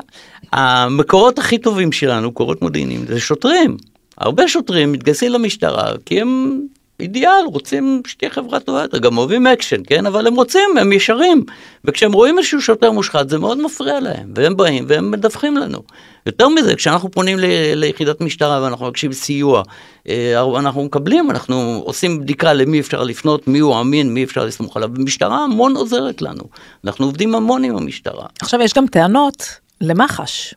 המקורות 0.54 1.40
הכי 1.40 1.58
טובים 1.58 1.92
שלנו, 1.92 2.28
מקורות 2.30 2.62
מודיעיניים, 2.62 3.06
זה 3.08 3.20
שוטרים. 3.20 3.78
הרבה 4.18 4.48
שוטרים 4.48 4.92
מתגייסים 4.92 5.32
למשטרה 5.32 5.92
כי 6.06 6.22
הם 6.22 6.62
אידיאל, 7.00 7.46
רוצים 7.46 8.02
שתהיה 8.08 8.30
חברה 8.32 8.60
טובה 8.60 8.86
גם 9.02 9.18
אוהבים 9.18 9.48
אקשן, 9.48 9.82
כן? 9.88 10.06
אבל 10.06 10.28
הם 10.28 10.36
רוצים, 10.36 10.70
הם 10.80 10.92
ישרים. 10.92 11.44
וכשהם 11.86 12.14
רואים 12.14 12.38
איזשהו 12.38 12.62
שוטר 12.62 12.92
מושחת 12.92 13.30
זה 13.30 13.38
מאוד 13.38 13.62
מפריע 13.62 14.00
להם, 14.00 14.34
והם 14.36 14.58
באים 14.58 14.86
והם 14.88 15.12
מדווחים 15.12 15.58
לנו. 15.58 15.80
יותר 16.26 16.50
מזה, 16.50 16.76
כשאנחנו 16.76 17.12
פונים 17.12 17.40
ל- 17.40 17.74
ליחידת 17.76 18.22
משטרה 18.22 18.64
ואנחנו 18.64 18.86
מבקשים 18.86 19.14
סיוע, 19.14 19.64
אה, 20.10 20.42
אנחנו 20.60 20.84
מקבלים, 20.84 21.32
אנחנו 21.32 21.82
עושים 21.86 22.22
בדיקה 22.22 22.54
למי 22.54 22.80
אפשר 22.80 23.04
לפנות, 23.04 23.48
מי 23.48 23.60
הוא 23.60 23.82
אמין, 23.82 24.14
מי 24.14 24.24
אפשר 24.24 24.46
לסמוך 24.46 24.78
עליו, 24.78 24.90
המשטרה 24.98 25.44
המון 25.44 25.76
עוזרת 25.76 26.22
לנו. 26.22 26.44
אנחנו 26.86 27.06
עובדים 27.06 27.36
המון 27.36 27.64
עם 27.64 27.78
המשטרה. 27.78 28.26
עכשיו 28.42 28.62
יש 28.62 28.74
גם 28.74 28.88
טענות 28.88 29.48
למח"ש, 29.82 30.54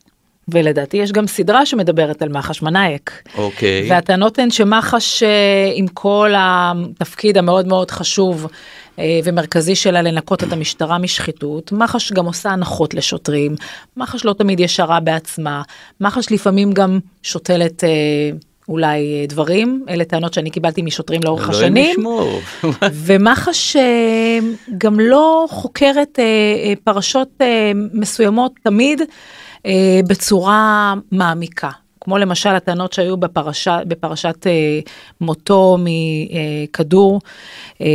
ולדעתי 0.49 0.97
יש 0.97 1.13
גם 1.13 1.27
סדרה 1.27 1.67
שמדברת 1.67 2.23
על 2.23 2.29
מח"ש 2.29 2.63
מנאייק. 2.63 3.23
אוקיי. 3.39 3.91
והטענות 3.91 4.39
הן 4.39 4.51
שמח"ש 4.51 5.23
אה, 5.23 5.29
עם 5.75 5.87
כל 5.87 6.33
התפקיד 6.37 7.39
המאוד 7.39 7.67
מאוד 7.67 7.91
חשוב 7.91 8.47
אה, 8.99 9.21
ומרכזי 9.25 9.75
שלה 9.75 10.03
לנקות 10.03 10.45
את 10.45 10.53
המשטרה 10.53 10.99
משחיתות, 10.99 11.73
מח"ש 11.73 12.13
גם 12.13 12.27
עושה 12.27 12.51
הנחות 12.51 12.95
לשוטרים, 12.95 13.55
מח"ש 13.97 14.25
לא 14.25 14.33
תמיד 14.33 14.61
ישרה 14.61 15.01
בעצמה, 15.01 15.63
מח"ש 16.01 16.33
לפעמים 16.33 16.73
גם 16.73 16.99
שותלת 17.23 17.85
אה, 17.85 17.89
אולי 18.69 19.27
דברים, 19.29 19.85
אלה 19.89 20.05
טענות 20.05 20.35
שאני 20.35 20.51
קיבלתי 20.51 20.83
משוטרים 20.83 21.21
לאורך 21.25 21.49
השנים. 21.49 22.05
ומח"ש 23.07 23.77
גם 24.79 25.01
לא 25.01 25.47
חוקרת 25.51 26.19
פרשות 26.85 27.29
מסוימות 27.93 28.53
תמיד 28.63 29.03
אה, 29.66 30.00
בצורה 30.09 30.94
מעמיקה. 31.12 31.70
כמו 32.00 32.18
למשל 32.18 32.48
הטענות 32.48 32.92
שהיו 32.92 33.16
בפרשה, 33.16 33.79
בפרשת 33.88 34.46
אה, 34.46 34.81
מותו 35.20 35.79
מכדור 35.81 37.20
אה, 37.81 37.87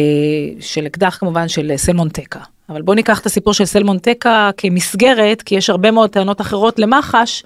של 0.60 0.86
אקדח 0.86 1.17
כמובן 1.19 1.47
של 1.47 1.71
סלמון 1.75 2.10
טקה. 2.10 2.39
אבל 2.69 2.81
בואו 2.81 2.95
ניקח 2.95 3.19
את 3.19 3.25
הסיפור 3.25 3.53
של 3.53 3.65
סלמון 3.65 3.99
טקה 3.99 4.49
כמסגרת, 4.57 5.41
כי 5.41 5.55
יש 5.55 5.69
הרבה 5.69 5.91
מאוד 5.91 6.10
טענות 6.10 6.41
אחרות 6.41 6.79
למח"ש, 6.79 7.43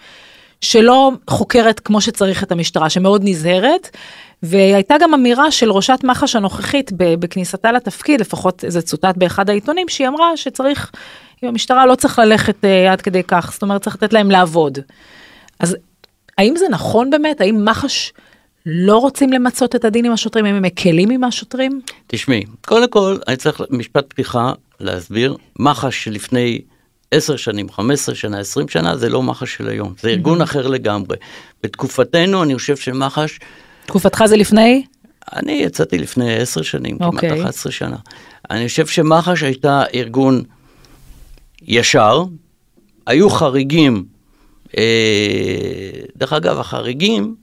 שלא 0.62 1.12
חוקרת 1.30 1.80
כמו 1.80 2.02
שצריך 2.02 2.44
את 2.44 2.52
המשטרה, 2.52 2.90
שמאוד 2.90 3.22
נזהרת, 3.26 3.98
והייתה 4.44 4.96
גם 5.02 5.14
אמירה 5.14 5.52
של 5.52 5.72
ראשת 5.72 6.00
מח"ש 6.04 6.36
הנוכחית 6.36 6.92
בכניסתה 6.98 7.72
לתפקיד, 7.72 8.22
לפחות 8.22 8.64
זה 8.68 8.82
צוטט 8.82 9.18
באחד 9.18 9.50
העיתונים, 9.50 9.90
שהיא 9.90 10.08
אמרה 10.08 10.38
שצריך, 10.38 10.92
המשטרה 11.48 11.86
לא 11.86 11.96
צריך 11.96 12.20
ללכת 12.20 12.66
אה, 12.66 12.92
עד 12.92 13.02
כדי 13.02 13.24
כך, 13.24 13.50
זאת 13.54 13.62
אומרת 13.62 13.82
צריך 13.82 13.96
לתת 13.96 14.14
להם 14.14 14.32
לעבוד. 14.32 14.80
אז 15.60 15.78
האם 16.38 16.56
זה 16.56 16.66
נכון 16.70 17.10
באמת? 17.10 17.42
האם 17.42 17.66
מח"ש 17.66 18.14
לא 18.66 18.98
רוצים 18.98 19.34
למצות 19.34 19.76
את 19.76 19.86
הדין 19.86 20.06
עם 20.06 20.12
השוטרים? 20.12 20.46
האם 20.46 20.56
הם 20.56 20.64
מקלים 20.64 21.10
עם 21.10 21.24
השוטרים? 21.24 21.82
תשמעי, 22.08 22.44
קודם 22.66 22.88
כל, 22.88 23.18
אני 23.28 23.38
צריך 23.38 23.62
משפט 23.70 24.06
פתיחה 24.08 24.54
להסביר. 24.80 25.36
מח"ש 25.60 26.04
שלפני 26.04 26.62
10 27.12 27.36
שנים, 27.36 27.70
15 27.70 28.16
שנה, 28.16 28.40
20 28.40 28.68
שנה, 28.68 28.98
זה 28.98 29.10
לא 29.10 29.24
מח"ש 29.24 29.56
של 29.56 29.70
היום. 29.70 29.94
זה 30.02 30.10
ארגון 30.10 30.42
אחר 30.42 30.68
לגמרי. 30.68 31.18
בתקופתנו, 31.64 32.44
אני 32.44 32.56
חושב 32.56 32.76
שמח"ש, 32.76 33.40
תקופתך 33.86 34.24
זה 34.26 34.38
לפני? 34.38 34.86
אני 35.36 35.52
יצאתי 35.52 35.98
לפני 35.98 36.36
10 36.36 36.62
שנים, 36.62 36.98
כמעט 36.98 37.14
אוקיי. 37.14 37.42
11 37.42 37.72
שנה. 37.72 37.96
אני 38.50 38.68
חושב 38.68 38.88
שמח"ש 38.88 39.44
הייתה 39.44 39.84
ארגון 39.94 40.44
ישר, 41.68 42.24
היו 43.08 43.30
חריגים, 43.30 44.04
אה, 44.78 44.84
דרך 46.18 46.34
אגב, 46.34 46.60
החריגים 46.60 47.36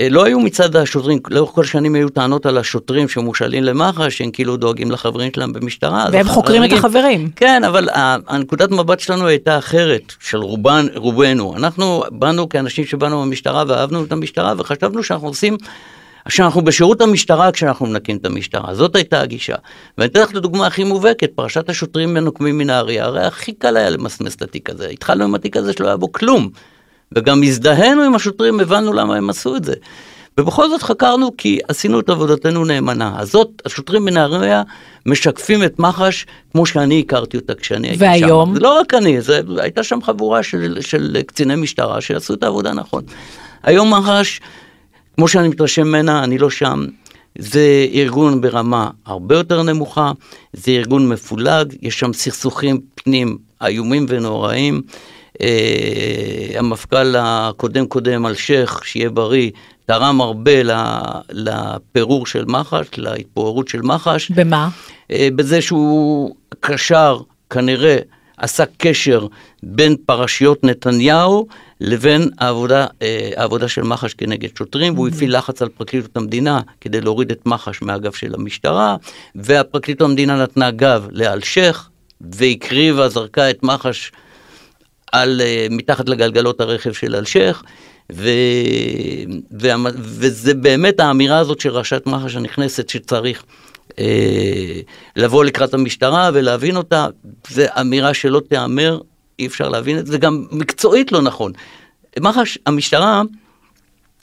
אה, 0.00 0.08
לא 0.10 0.24
היו 0.24 0.40
מצד 0.40 0.76
השוטרים, 0.76 1.18
לאורך 1.30 1.50
כל 1.50 1.60
השנים 1.60 1.94
היו 1.94 2.08
טענות 2.08 2.46
על 2.46 2.58
השוטרים 2.58 3.08
שמושאלים 3.08 3.64
למח"ש, 3.64 4.18
שהם 4.18 4.30
כאילו 4.30 4.56
דואגים 4.56 4.90
לחברים 4.90 5.30
שלהם 5.34 5.52
במשטרה. 5.52 6.06
והם 6.12 6.28
חוקרים 6.28 6.64
את 6.64 6.72
החברים. 6.72 7.30
כן, 7.36 7.64
אבל 7.64 7.88
הנקודת 8.28 8.70
מבט 8.70 9.00
שלנו 9.00 9.26
הייתה 9.26 9.58
אחרת, 9.58 10.12
של 10.20 10.38
רובן, 10.38 10.86
רובנו. 10.94 11.56
אנחנו 11.56 12.02
באנו 12.10 12.48
כאנשים 12.48 12.84
שבאנו 12.86 13.18
מהמשטרה 13.18 13.64
ואהבנו 13.68 14.04
את 14.04 14.12
המשטרה 14.12 14.54
וחשבנו 14.58 15.02
שאנחנו 15.02 15.28
עושים, 15.28 15.56
שאנחנו 16.28 16.62
בשירות 16.62 17.00
המשטרה 17.00 17.52
כשאנחנו 17.52 17.86
מנקים 17.86 18.16
את 18.16 18.26
המשטרה. 18.26 18.74
זאת 18.74 18.96
הייתה 18.96 19.20
הגישה. 19.20 19.54
ואני 19.98 20.10
אתן 20.10 20.20
לך 20.20 20.30
את 20.30 20.36
הדוגמה 20.36 20.66
הכי 20.66 20.84
מובהקת, 20.84 21.30
פרשת 21.34 21.68
השוטרים 21.68 22.14
מנוקמים 22.14 22.58
מנהריה, 22.58 23.04
הרי 23.04 23.24
הכי 23.24 23.52
קל 23.52 23.76
היה 23.76 23.90
למסמס 23.90 24.34
את 24.34 24.42
התיק 24.42 24.70
הזה. 24.70 24.88
התחלנו 24.88 25.24
עם 25.24 25.34
התיק 25.34 25.56
הזה 25.56 25.72
שלא 25.72 25.86
היה 25.86 25.96
בו 25.96 26.12
כלום. 26.12 26.48
וגם 27.12 27.42
הזדהינו 27.42 28.02
עם 28.02 28.14
השוטרים, 28.14 28.60
הבנו 28.60 28.92
למה 28.92 29.16
הם 29.16 29.30
עשו 29.30 29.56
את 29.56 29.64
זה. 29.64 29.74
ובכל 30.40 30.68
זאת 30.68 30.82
חקרנו 30.82 31.30
כי 31.38 31.58
עשינו 31.68 32.00
את 32.00 32.08
עבודתנו 32.08 32.64
נאמנה. 32.64 33.14
אז 33.18 33.30
זאת, 33.30 33.62
השוטרים 33.66 34.04
בנהריה 34.04 34.62
משקפים 35.06 35.64
את 35.64 35.78
מח"ש 35.78 36.26
כמו 36.52 36.66
שאני 36.66 37.00
הכרתי 37.00 37.36
אותה 37.36 37.54
כשאני 37.54 37.88
הייתי 37.88 37.98
שם. 37.98 38.04
והיום? 38.04 38.54
זה 38.54 38.60
לא 38.60 38.78
רק 38.80 38.94
אני, 38.94 39.20
זה, 39.20 39.40
הייתה 39.58 39.82
שם 39.82 40.02
חבורה 40.02 40.42
של, 40.42 40.78
של 40.80 41.22
קציני 41.26 41.56
משטרה 41.56 42.00
שעשו 42.00 42.34
את 42.34 42.42
העבודה 42.42 42.72
נכון. 42.72 43.04
היום 43.62 43.94
מח"ש, 43.94 44.40
כמו 45.16 45.28
שאני 45.28 45.48
מתרשם 45.48 45.86
ממנה, 45.86 46.24
אני 46.24 46.38
לא 46.38 46.50
שם. 46.50 46.84
זה 47.38 47.86
ארגון 47.94 48.40
ברמה 48.40 48.90
הרבה 49.06 49.36
יותר 49.36 49.62
נמוכה, 49.62 50.12
זה 50.52 50.70
ארגון 50.70 51.08
מפולג, 51.08 51.74
יש 51.82 51.98
שם 51.98 52.12
סכסוכים 52.12 52.80
פנים 52.94 53.38
איומים 53.62 54.06
ונוראים. 54.08 54.82
אה, 55.40 56.58
המפכ"ל 56.58 57.14
הקודם 57.18 57.86
קודם, 57.86 58.26
אלשיך, 58.26 58.80
שיהיה 58.84 59.10
בריא, 59.10 59.50
תרם 59.86 60.20
הרבה 60.20 60.52
לפירור 61.30 62.26
של 62.26 62.44
מח"ש, 62.44 62.86
להתפוררות 62.96 63.68
של 63.68 63.82
מח"ש. 63.82 64.30
במה? 64.30 64.68
אה, 65.10 65.28
בזה 65.36 65.62
שהוא 65.62 66.34
קשר, 66.60 67.18
כנראה, 67.50 67.98
עשה 68.36 68.64
קשר 68.76 69.26
בין 69.62 69.96
פרשיות 70.06 70.64
נתניהו 70.64 71.46
לבין 71.80 72.30
העבודה, 72.38 72.86
אה, 73.02 73.30
העבודה 73.36 73.68
של 73.68 73.82
מח"ש 73.82 74.14
כנגד 74.14 74.48
שוטרים, 74.58 74.94
והוא 74.94 75.08
הפעיל 75.08 75.36
לחץ 75.36 75.62
על 75.62 75.68
פרקליטות 75.68 76.16
המדינה 76.16 76.60
כדי 76.80 77.00
להוריד 77.00 77.30
את 77.30 77.46
מח"ש 77.46 77.82
מהגב 77.82 78.12
של 78.12 78.34
המשטרה, 78.34 78.96
והפרקליטות 79.34 80.08
המדינה 80.08 80.42
נתנה 80.42 80.70
גב 80.70 81.08
לאלשיך, 81.10 81.88
והקריבה, 82.20 83.08
זרקה 83.08 83.50
את 83.50 83.62
מח"ש 83.62 84.12
על, 85.12 85.40
אה, 85.44 85.66
מתחת 85.70 86.08
לגלגלות 86.08 86.60
הרכב 86.60 86.92
של 86.92 87.16
אלשיך, 87.16 87.62
ו, 88.12 88.28
וה, 89.50 89.74
וזה 89.94 90.54
באמת 90.54 91.00
האמירה 91.00 91.38
הזאת 91.38 91.60
של 91.60 91.70
ראשת 91.70 92.06
מח"ש 92.06 92.36
הנכנסת 92.36 92.88
שצריך 92.88 93.42
אה, 93.98 94.80
לבוא 95.16 95.44
לקראת 95.44 95.74
המשטרה 95.74 96.30
ולהבין 96.34 96.76
אותה, 96.76 97.06
זו 97.48 97.62
אמירה 97.80 98.14
שלא 98.14 98.42
תיאמר, 98.48 99.00
אי 99.38 99.46
אפשר 99.46 99.68
להבין 99.68 99.98
את 99.98 100.06
זה, 100.06 100.18
גם 100.18 100.46
מקצועית 100.50 101.12
לא 101.12 101.22
נכון. 101.22 101.52
מח"ש, 102.20 102.58
המשטרה, 102.66 103.22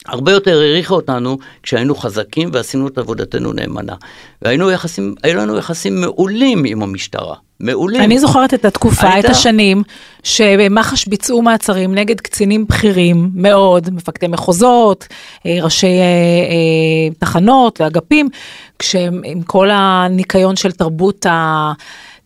הרבה 0.05 0.31
יותר 0.31 0.59
העריכה 0.59 0.93
אותנו 0.93 1.37
כשהיינו 1.63 1.95
חזקים 1.95 2.49
ועשינו 2.53 2.87
את 2.87 2.97
עבודתנו 2.97 3.53
נאמנה. 3.53 3.95
והיינו 4.41 4.71
יחסים, 4.71 5.15
היו 5.23 5.37
לנו 5.37 5.57
יחסים 5.57 6.01
מעולים 6.01 6.63
עם 6.65 6.83
המשטרה, 6.83 7.35
מעולים. 7.63 8.01
אני 8.01 8.19
זוכרת 8.19 8.53
את 8.53 8.65
התקופה, 8.65 9.13
היית- 9.13 9.25
את 9.25 9.29
השנים, 9.29 9.83
שמח"ש 10.23 11.07
ביצעו 11.07 11.41
מעצרים 11.41 11.95
נגד 11.95 12.21
קצינים 12.21 12.65
בכירים 12.69 13.29
מאוד, 13.35 13.89
מפקדי 13.93 14.27
מחוזות, 14.27 15.07
אה, 15.45 15.57
ראשי 15.61 15.87
אה, 15.87 15.91
אה, 15.91 17.15
תחנות 17.19 17.81
ואגפים, 17.81 18.29
כשהם 18.79 19.21
עם 19.25 19.41
כל 19.41 19.69
הניקיון 19.71 20.55
של 20.55 20.71
תרבות 20.71 21.25
ה... 21.25 21.71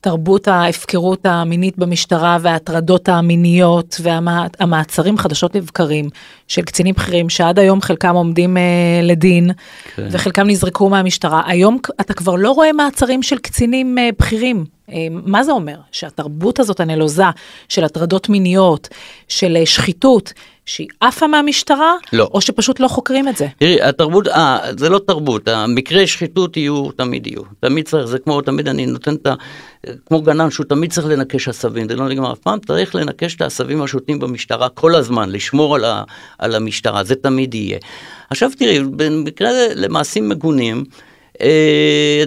תרבות 0.02 0.48
ההפקרות 0.48 1.26
המינית 1.26 1.78
במשטרה 1.78 2.38
וההטרדות 2.42 3.10
המיניות 3.10 4.02
והמעצרים 4.04 5.18
חדשות 5.18 5.56
לבקרים 5.56 6.10
של 6.48 6.62
קצינים 6.62 6.96
בכירים 6.96 7.30
שעד 7.30 7.60
היום 7.60 7.82
חלקם 7.82 8.16
עומדים 8.16 8.58
אה, 8.58 8.62
לדין 9.04 9.52
כן. 9.96 10.08
וחלקם 10.12 10.48
נזרקו 10.48 10.90
מהמשטרה. 10.90 11.42
היום 11.46 11.78
אתה 12.02 12.14
כבר 12.14 12.36
לא 12.36 12.52
רואה 12.52 12.74
מעצרים 12.74 13.24
של 13.24 13.38
קצינים 13.38 13.98
אה, 13.98 14.10
בכירים. 14.20 14.66
אה, 14.92 15.08
מה 15.12 15.44
זה 15.44 15.52
אומר? 15.52 15.78
שהתרבות 15.92 16.60
הזאת 16.60 16.80
הנלוזה 16.80 17.24
של 17.70 17.84
הטרדות 17.84 18.30
מיניות, 18.30 18.88
של 19.28 19.58
אה, 19.58 19.66
שחיתות, 19.66 20.34
שהיא 20.68 20.88
עפה 21.00 21.28
מהמשטרה, 21.28 21.96
לא. 22.14 22.30
או 22.34 22.42
שפשוט 22.42 22.80
לא 22.80 22.88
חוקרים 22.88 23.28
את 23.28 23.38
זה? 23.38 23.48
תראי, 23.60 23.82
התרבות, 23.82 24.28
אה, 24.28 24.60
זה 24.78 24.90
לא 24.90 25.00
תרבות, 25.00 25.48
המקרי 25.48 26.08
שחיתות 26.08 26.58
יהיו, 26.58 26.92
תמיד 26.92 27.28
יהיו. 27.28 27.42
תמיד 27.60 27.88
צריך, 27.88 28.06
זה 28.06 28.20
כמו, 28.20 28.42
תמיד 28.42 28.68
אני 28.68 28.86
נותן 28.86 29.16
את 29.16 29.28
ה... 29.28 29.34
כמו 30.06 30.22
גנן, 30.22 30.50
שהוא 30.50 30.66
תמיד 30.66 30.92
צריך 30.92 31.08
לנקש 31.08 31.48
עשבים, 31.48 31.90
זה 31.90 31.96
לא 31.96 32.10
נגמר 32.10 32.34
אף 32.34 32.40
פעם, 32.40 32.60
צריך 32.60 32.96
לנקש 32.96 33.36
את 33.36 33.42
העשבים 33.42 33.82
השוטים 33.82 34.20
במשטרה 34.20 34.70
כל 34.70 34.96
הזמן, 34.96 35.30
לשמור 35.30 35.76
על, 35.76 35.86
ה, 35.86 36.04
על 36.40 36.56
המשטרה, 36.56 37.04
זה 37.04 37.16
תמיד 37.16 37.54
יהיה. 37.54 37.78
עכשיו 38.30 38.52
תראי, 38.58 38.80
במקרה 38.80 39.50
למעשים 39.76 40.30
מגונים, 40.30 40.84
אה, 41.42 42.24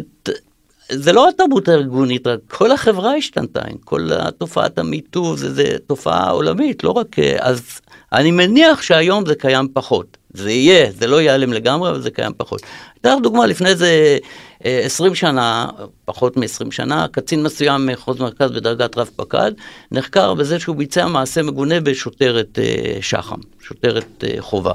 זה 0.91 1.13
לא 1.13 1.29
התרבות 1.29 1.69
הארגונית, 1.69 2.27
רק 2.27 2.41
כל 2.49 2.71
החברה 2.73 3.15
השתנתה, 3.15 3.61
כל 3.85 4.09
תופעת 4.39 4.79
המיטו, 4.79 5.37
זה, 5.37 5.55
זה 5.55 5.77
תופעה 5.87 6.31
עולמית, 6.31 6.85
לא 6.85 6.91
רק... 6.91 7.19
אה, 7.19 7.37
אז 7.41 7.81
אני 8.13 8.31
מניח 8.31 8.83
שהיום 8.83 9.27
זה 9.27 9.35
קיים 9.35 9.69
פחות. 9.73 10.17
זה 10.35 10.51
יהיה, 10.51 10.91
זה 10.93 11.07
לא 11.07 11.21
ייעלם 11.21 11.53
לגמרי, 11.53 11.91
אבל 11.91 12.01
זה 12.01 12.11
קיים 12.11 12.33
פחות. 12.37 12.63
אתן 13.01 13.15
לך 13.15 13.23
דוגמה, 13.23 13.47
לפני 13.47 13.69
איזה 13.69 14.19
אה, 14.65 14.81
20 14.85 15.15
שנה, 15.15 15.67
פחות 16.05 16.37
מ-20 16.37 16.71
שנה, 16.71 17.07
קצין 17.13 17.43
מסוים 17.43 17.87
מחוז 17.87 18.21
מרכז 18.21 18.51
בדרגת 18.51 18.99
רב 18.99 19.11
פקד, 19.17 19.53
נחקר 19.93 20.35
בזה 20.35 20.61
שהוא 20.61 20.77
ביצע 20.77 21.07
מעשה 21.07 21.43
מגונה 21.43 21.81
בשוטרת 21.81 22.59
אה, 22.59 22.99
שח"ם, 23.01 23.39
שוטרת 23.61 24.25
אה, 24.25 24.37
חובה. 24.41 24.73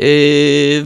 אה, 0.00 0.80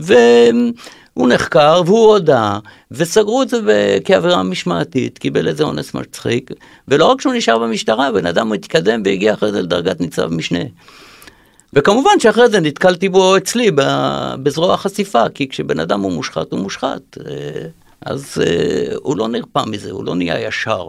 והוא 1.15 1.29
נחקר 1.29 1.81
והוא 1.85 2.07
הודה, 2.07 2.59
וסגרו 2.91 3.41
את 3.41 3.49
זה 3.49 3.97
כעבירה 4.05 4.43
משמעתית, 4.43 5.17
קיבל 5.17 5.47
איזה 5.47 5.63
אונס 5.63 5.93
מצחיק, 5.93 6.51
ולא 6.87 7.05
רק 7.05 7.21
שהוא 7.21 7.33
נשאר 7.33 7.59
במשטרה, 7.59 8.07
הבן 8.07 8.25
אדם 8.25 8.53
התקדם 8.53 9.01
והגיע 9.05 9.33
אחרי 9.33 9.51
זה 9.51 9.61
לדרגת 9.61 10.01
ניצב 10.01 10.27
משנה. 10.27 10.63
וכמובן 11.73 12.19
שאחרי 12.19 12.49
זה 12.49 12.59
נתקלתי 12.59 13.09
בו 13.09 13.37
אצלי 13.37 13.71
בזרוע 14.43 14.73
החשיפה, 14.73 15.29
כי 15.33 15.49
כשבן 15.49 15.79
אדם 15.79 16.01
הוא 16.01 16.11
מושחת, 16.11 16.51
הוא 16.51 16.59
מושחת. 16.59 17.17
אה, 17.27 17.67
אז 18.01 18.41
אה, 18.45 18.95
הוא 18.95 19.17
לא 19.17 19.27
נרפא 19.27 19.63
מזה, 19.67 19.91
הוא 19.91 20.05
לא 20.05 20.15
נהיה 20.15 20.47
ישר. 20.47 20.87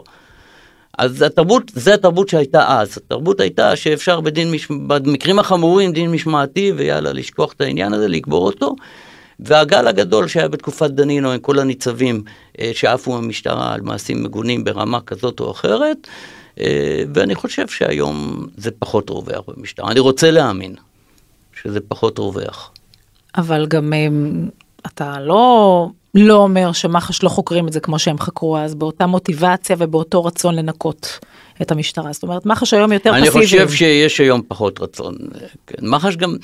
אז 0.98 1.22
התרבות, 1.22 1.62
זה 1.74 1.94
התרבות 1.94 2.28
שהייתה 2.28 2.80
אז. 2.80 2.98
התרבות 2.98 3.40
הייתה 3.40 3.76
שאפשר 3.76 4.20
בדין. 4.20 4.54
במקרים 4.70 5.38
החמורים, 5.38 5.92
דין 5.92 6.10
משמעתי, 6.10 6.72
ויאללה, 6.76 7.12
לשכוח 7.12 7.52
את 7.52 7.60
העניין 7.60 7.92
הזה, 7.92 8.08
לקבור 8.08 8.46
אותו. 8.46 8.74
והגל 9.44 9.88
הגדול 9.88 10.28
שהיה 10.28 10.48
בתקופת 10.48 10.90
דנינו 10.90 11.30
עם 11.30 11.38
כל 11.38 11.58
הניצבים 11.58 12.22
אה, 12.60 12.70
שעפו 12.74 13.12
מהמשטרה 13.12 13.74
על 13.74 13.80
מעשים 13.80 14.22
מגונים 14.22 14.64
ברמה 14.64 15.00
כזאת 15.00 15.40
או 15.40 15.50
אחרת, 15.50 16.08
אה, 16.60 17.02
ואני 17.14 17.34
חושב 17.34 17.68
שהיום 17.68 18.46
זה 18.56 18.70
פחות 18.78 19.10
רווח 19.10 19.44
במשטרה. 19.48 19.90
אני 19.90 20.00
רוצה 20.00 20.30
להאמין 20.30 20.74
שזה 21.62 21.80
פחות 21.88 22.18
רווח. 22.18 22.72
אבל 23.36 23.66
גם 23.66 23.92
הם, 23.92 24.48
אתה 24.86 25.20
לא, 25.20 25.88
לא 26.14 26.34
אומר 26.34 26.72
שמח"ש 26.72 27.22
לא 27.22 27.28
חוקרים 27.28 27.68
את 27.68 27.72
זה 27.72 27.80
כמו 27.80 27.98
שהם 27.98 28.18
חקרו 28.18 28.58
אז, 28.58 28.74
באותה 28.74 29.06
מוטיבציה 29.06 29.76
ובאותו 29.78 30.24
רצון 30.24 30.54
לנקות 30.54 31.18
את 31.62 31.70
המשטרה. 31.70 32.12
זאת 32.12 32.22
אומרת, 32.22 32.46
מח"ש 32.46 32.74
היום 32.74 32.92
יותר 32.92 33.10
אני 33.10 33.22
פסיביים. 33.22 33.44
חושב 33.44 33.70
שיש 33.70 34.20
היום 34.20 34.42
פחות 34.48 34.80
רצון. 34.80 35.14
כן. 35.66 35.86
מח"ש 35.86 36.16
גם, 36.16 36.36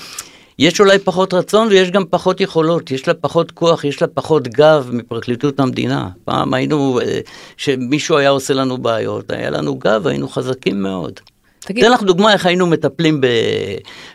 יש 0.58 0.80
אולי 0.80 0.98
פחות 0.98 1.34
רצון 1.34 1.68
ויש 1.68 1.90
גם 1.90 2.04
פחות 2.10 2.40
יכולות, 2.40 2.90
יש 2.90 3.08
לה 3.08 3.14
פחות 3.14 3.50
כוח, 3.50 3.84
יש 3.84 4.02
לה 4.02 4.08
פחות 4.08 4.48
גב 4.48 4.90
מפרקליטות 4.92 5.60
המדינה. 5.60 6.08
פעם 6.24 6.54
היינו, 6.54 7.00
אה, 7.00 7.20
שמישהו 7.56 8.16
היה 8.16 8.30
עושה 8.30 8.54
לנו 8.54 8.78
בעיות, 8.78 9.30
היה 9.30 9.50
לנו 9.50 9.74
גב, 9.74 10.06
היינו 10.06 10.28
חזקים 10.28 10.82
מאוד. 10.82 11.20
תגיד, 11.58 11.84
אתן 11.84 11.92
לך 11.92 12.02
דוגמה 12.02 12.32
איך 12.32 12.46
היינו 12.46 12.66
מטפלים 12.66 13.20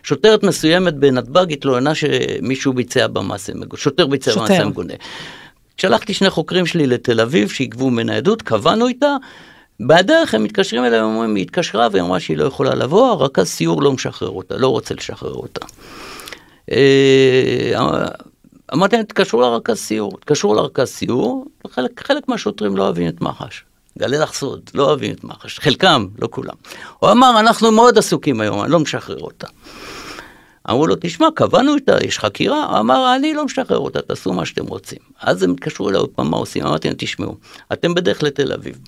בשוטרת 0.04 0.44
מסוימת 0.44 0.94
בנתב"ג, 0.94 1.52
התלוננה 1.52 1.96
שמישהו 1.96 2.74
ביצע 2.74 3.08
במעשה 3.08 3.54
מגונה, 3.54 3.78
שוטר 3.82 4.08
ביצע. 4.08 4.36
במעשה 4.36 4.66
מגונה. 4.66 4.94
שלחתי 5.78 6.14
שני 6.14 6.30
חוקרים 6.30 6.66
שלי 6.66 6.88
לתל 6.88 7.22
אביב 7.22 7.50
שיגבו 7.50 7.90
ממנה 7.90 8.16
עדות, 8.16 8.42
קבענו 8.42 8.88
איתה, 8.88 9.16
בדרך 9.80 10.34
הם 10.34 10.44
מתקשרים 10.44 10.86
אליי, 10.86 11.02
אומרים, 11.02 11.36
היא 11.36 11.44
התקשרה 11.44 11.88
והיא 11.92 12.04
אמרה 12.04 12.20
שהיא 12.20 12.38
לא 12.38 12.44
יכולה 12.44 12.76
לבוא, 12.76 13.12
הרכז 13.12 13.48
סיור 13.48 13.82
לא 13.82 13.92
משחרר 13.92 14.30
אותה, 14.30 14.58
לא 14.58 14.68
רוצה 14.68 14.94
לשחרר 14.94 15.34
אותה. 15.34 15.66
אה, 16.72 17.82
אמרתי 18.74 18.96
להם, 18.96 19.06
תתקשרו 19.06 19.42
לרכז 19.42 19.78
סיור, 19.78 20.18
תתקשרו 20.20 20.54
לרכז 20.54 20.88
סיור, 20.88 21.46
חלק, 21.72 22.08
חלק 22.08 22.28
מהשוטרים 22.28 22.78
לא 22.78 22.84
אוהבים 22.84 23.08
את 23.08 23.22
מח"ש. 23.22 23.64
גלה 24.00 24.20
לך 24.20 24.34
סוד, 24.34 24.70
לא 24.74 24.84
אוהבים 24.84 25.14
את 25.14 25.24
מח"ש, 25.24 25.60
חלקם, 25.60 26.08
לא 26.20 26.28
כולם. 26.32 26.54
הוא 27.00 27.12
אמר, 27.12 27.40
אנחנו 27.40 27.72
מאוד 27.72 27.98
עסוקים 27.98 28.42
היום, 28.42 28.64
אני 28.64 28.72
לא 28.72 28.80
משחרר 28.80 29.20
אותה. 29.20 29.48
אמרו 30.70 30.88
לו, 30.88 30.96
תשמע, 31.02 31.28
קבענו 31.36 31.76
איתה, 31.76 31.98
יש 32.06 32.20
חקירה? 32.20 32.66
הוא 32.66 32.80
אמר, 32.80 33.16
אני 33.16 33.34
לא 33.34 33.46
משחרר 33.46 33.78
אותה, 33.78 34.02
תעשו 34.02 34.34
מה 34.34 34.46
שאתם 34.46 34.68
רוצים. 34.68 35.00
אז 35.22 35.44
הם 35.44 35.52
התקשרו 35.52 35.90
אליי 35.90 36.00
עוד 36.00 36.10
פעם, 36.10 36.32
מה 36.32 36.38
עושים? 36.38 36.64
אמרתי 36.64 36.88
להם, 36.88 36.98
תשמעו, 37.00 37.36
אתם 37.74 37.94
בדרך 37.94 38.24
לתל 38.24 38.54
אביב. 38.54 38.80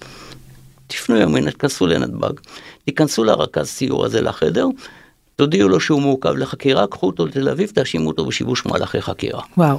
תפנו 0.88 1.18
ימינה, 1.18 1.52
תיכנסו 1.52 1.88
לנתב"ג, 1.88 2.34
תיכנסו 2.86 3.24
לרכז 3.24 3.68
סיור 3.68 4.06
הזה 4.06 4.22
לחדר, 4.22 4.68
תודיעו 5.36 5.70
לו 5.70 5.80
שהוא 5.80 6.02
מעוכב 6.02 6.36
לחקירה, 6.36 6.88
קחו 6.88 7.08
אותו 7.08 7.26
לתל 7.26 7.50
אביב, 7.50 7.70
תאשימו 7.70 8.08
אותו 8.08 8.26
בשיבוש 8.26 8.66
מהלכי 8.66 9.02
חקירה. 9.02 9.42
וואו. 9.58 9.78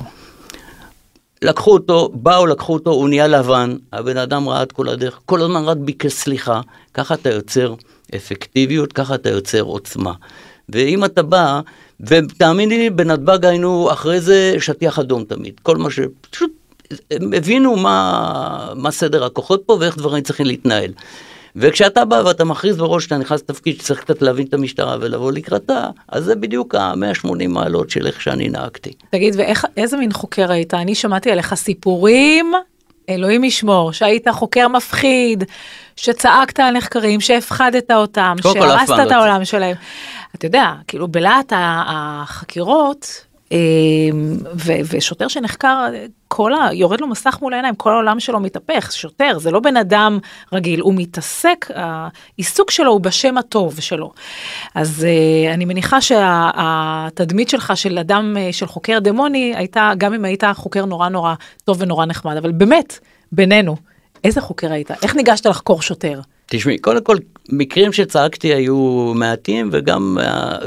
לקחו 1.42 1.72
אותו, 1.72 2.10
באו, 2.14 2.46
לקחו 2.46 2.72
אותו, 2.72 2.90
הוא 2.90 3.08
נהיה 3.08 3.26
לבן, 3.26 3.76
הבן 3.92 4.16
אדם 4.16 4.48
ראה 4.48 4.62
את 4.62 4.72
כל 4.72 4.88
הדרך, 4.88 5.20
כל 5.26 5.42
הזמן 5.42 5.64
רק 5.64 5.76
ביקש 5.76 6.12
סליחה, 6.12 6.60
ככה 6.94 7.14
אתה 7.14 7.30
יוצר 7.30 7.74
אפקטיביות, 8.16 8.92
ככה 8.92 9.14
אתה 9.14 9.28
יוצר 9.28 9.60
עוצמה. 9.60 10.12
ואם 10.68 11.04
אתה 11.04 11.22
בא, 11.22 11.60
ותאמיני 12.00 12.78
לי, 12.78 12.90
בנתב"ג 12.90 13.44
היינו 13.44 13.92
אחרי 13.92 14.20
זה 14.20 14.54
שטיח 14.58 14.98
אדום 14.98 15.24
תמיד, 15.24 15.54
כל 15.62 15.76
מה 15.76 15.90
ש... 15.90 16.00
פשוט 16.30 16.50
הם 17.10 17.32
הבינו 17.32 17.76
מה, 17.76 18.72
מה 18.74 18.90
סדר 18.90 19.24
הכוחות 19.24 19.62
פה 19.66 19.76
ואיך 19.80 19.98
דברים 19.98 20.22
צריכים 20.22 20.46
להתנהל. 20.46 20.92
וכשאתה 21.56 22.04
בא 22.04 22.14
ואתה 22.14 22.44
מכריז 22.44 22.76
בראש 22.76 23.04
שאתה 23.04 23.16
נכנס 23.16 23.40
לתפקיד 23.40 23.80
שצריך 23.80 24.00
קצת 24.00 24.22
להבין 24.22 24.46
את 24.46 24.54
המשטרה 24.54 24.96
ולבוא 25.00 25.32
לקראתה, 25.32 25.88
אז 26.08 26.24
זה 26.24 26.34
בדיוק 26.34 26.74
ה-180 26.74 27.48
מעלות 27.48 27.90
של 27.90 28.06
איך 28.06 28.20
שאני 28.20 28.48
נהגתי. 28.48 28.92
תגיד, 29.10 29.36
ואיזה 29.38 29.96
מין 29.96 30.12
חוקר 30.12 30.52
היית? 30.52 30.74
אני 30.74 30.94
שמעתי 30.94 31.30
עליך 31.30 31.54
סיפורים, 31.54 32.52
אלוהים 33.08 33.44
ישמור, 33.44 33.92
שהיית 33.92 34.28
חוקר 34.28 34.68
מפחיד, 34.68 35.44
שצעקת 35.96 36.60
על 36.60 36.76
נחקרים, 36.76 37.20
שהפחדת 37.20 37.90
אותם, 37.90 38.36
אף 38.40 38.52
שהרסת 38.52 38.92
את 39.02 39.10
לא 39.10 39.14
העולם 39.14 39.44
שלהם. 39.44 39.76
אתה 40.34 40.46
יודע, 40.46 40.72
כאילו 40.88 41.08
בלהט 41.08 41.52
החקירות, 41.56 43.24
ו- 44.54 44.80
ושוטר 44.92 45.28
שנחקר, 45.28 45.86
כל 46.28 46.52
ה... 46.52 46.68
יורד 46.72 47.00
לו 47.00 47.06
מסך 47.06 47.38
מול 47.42 47.52
העיניים, 47.52 47.74
כל 47.74 47.92
העולם 47.92 48.20
שלו 48.20 48.40
מתהפך, 48.40 48.92
שוטר, 48.92 49.38
זה 49.38 49.50
לא 49.50 49.60
בן 49.60 49.76
אדם 49.76 50.18
רגיל, 50.52 50.80
הוא 50.80 50.94
מתעסק, 50.96 51.66
העיסוק 51.74 52.70
שלו 52.70 52.90
הוא 52.90 53.00
בשם 53.00 53.38
הטוב 53.38 53.80
שלו. 53.80 54.12
אז 54.74 55.04
אה, 55.04 55.54
אני 55.54 55.64
מניחה 55.64 56.00
שהתדמית 56.00 57.48
שלך 57.48 57.72
של 57.76 57.98
אדם, 57.98 58.36
אה, 58.38 58.52
של 58.52 58.66
חוקר 58.66 58.98
דמוני, 58.98 59.52
הייתה, 59.56 59.92
גם 59.98 60.14
אם 60.14 60.24
היית 60.24 60.44
חוקר 60.54 60.84
נורא 60.84 61.08
נורא 61.08 61.34
טוב 61.64 61.76
ונורא 61.80 62.06
נחמד, 62.06 62.36
אבל 62.36 62.52
באמת, 62.52 62.98
בינינו, 63.32 63.76
איזה 64.24 64.40
חוקר 64.40 64.72
היית? 64.72 64.90
איך 64.90 65.16
ניגשת 65.16 65.46
לחקור 65.46 65.82
שוטר? 65.82 66.20
תשמעי, 66.46 66.78
קודם 66.78 67.04
כל, 67.04 67.16
מקרים 67.48 67.92
שצעקתי 67.92 68.54
היו 68.54 69.12
מעטים, 69.14 69.68
וגם, 69.72 70.18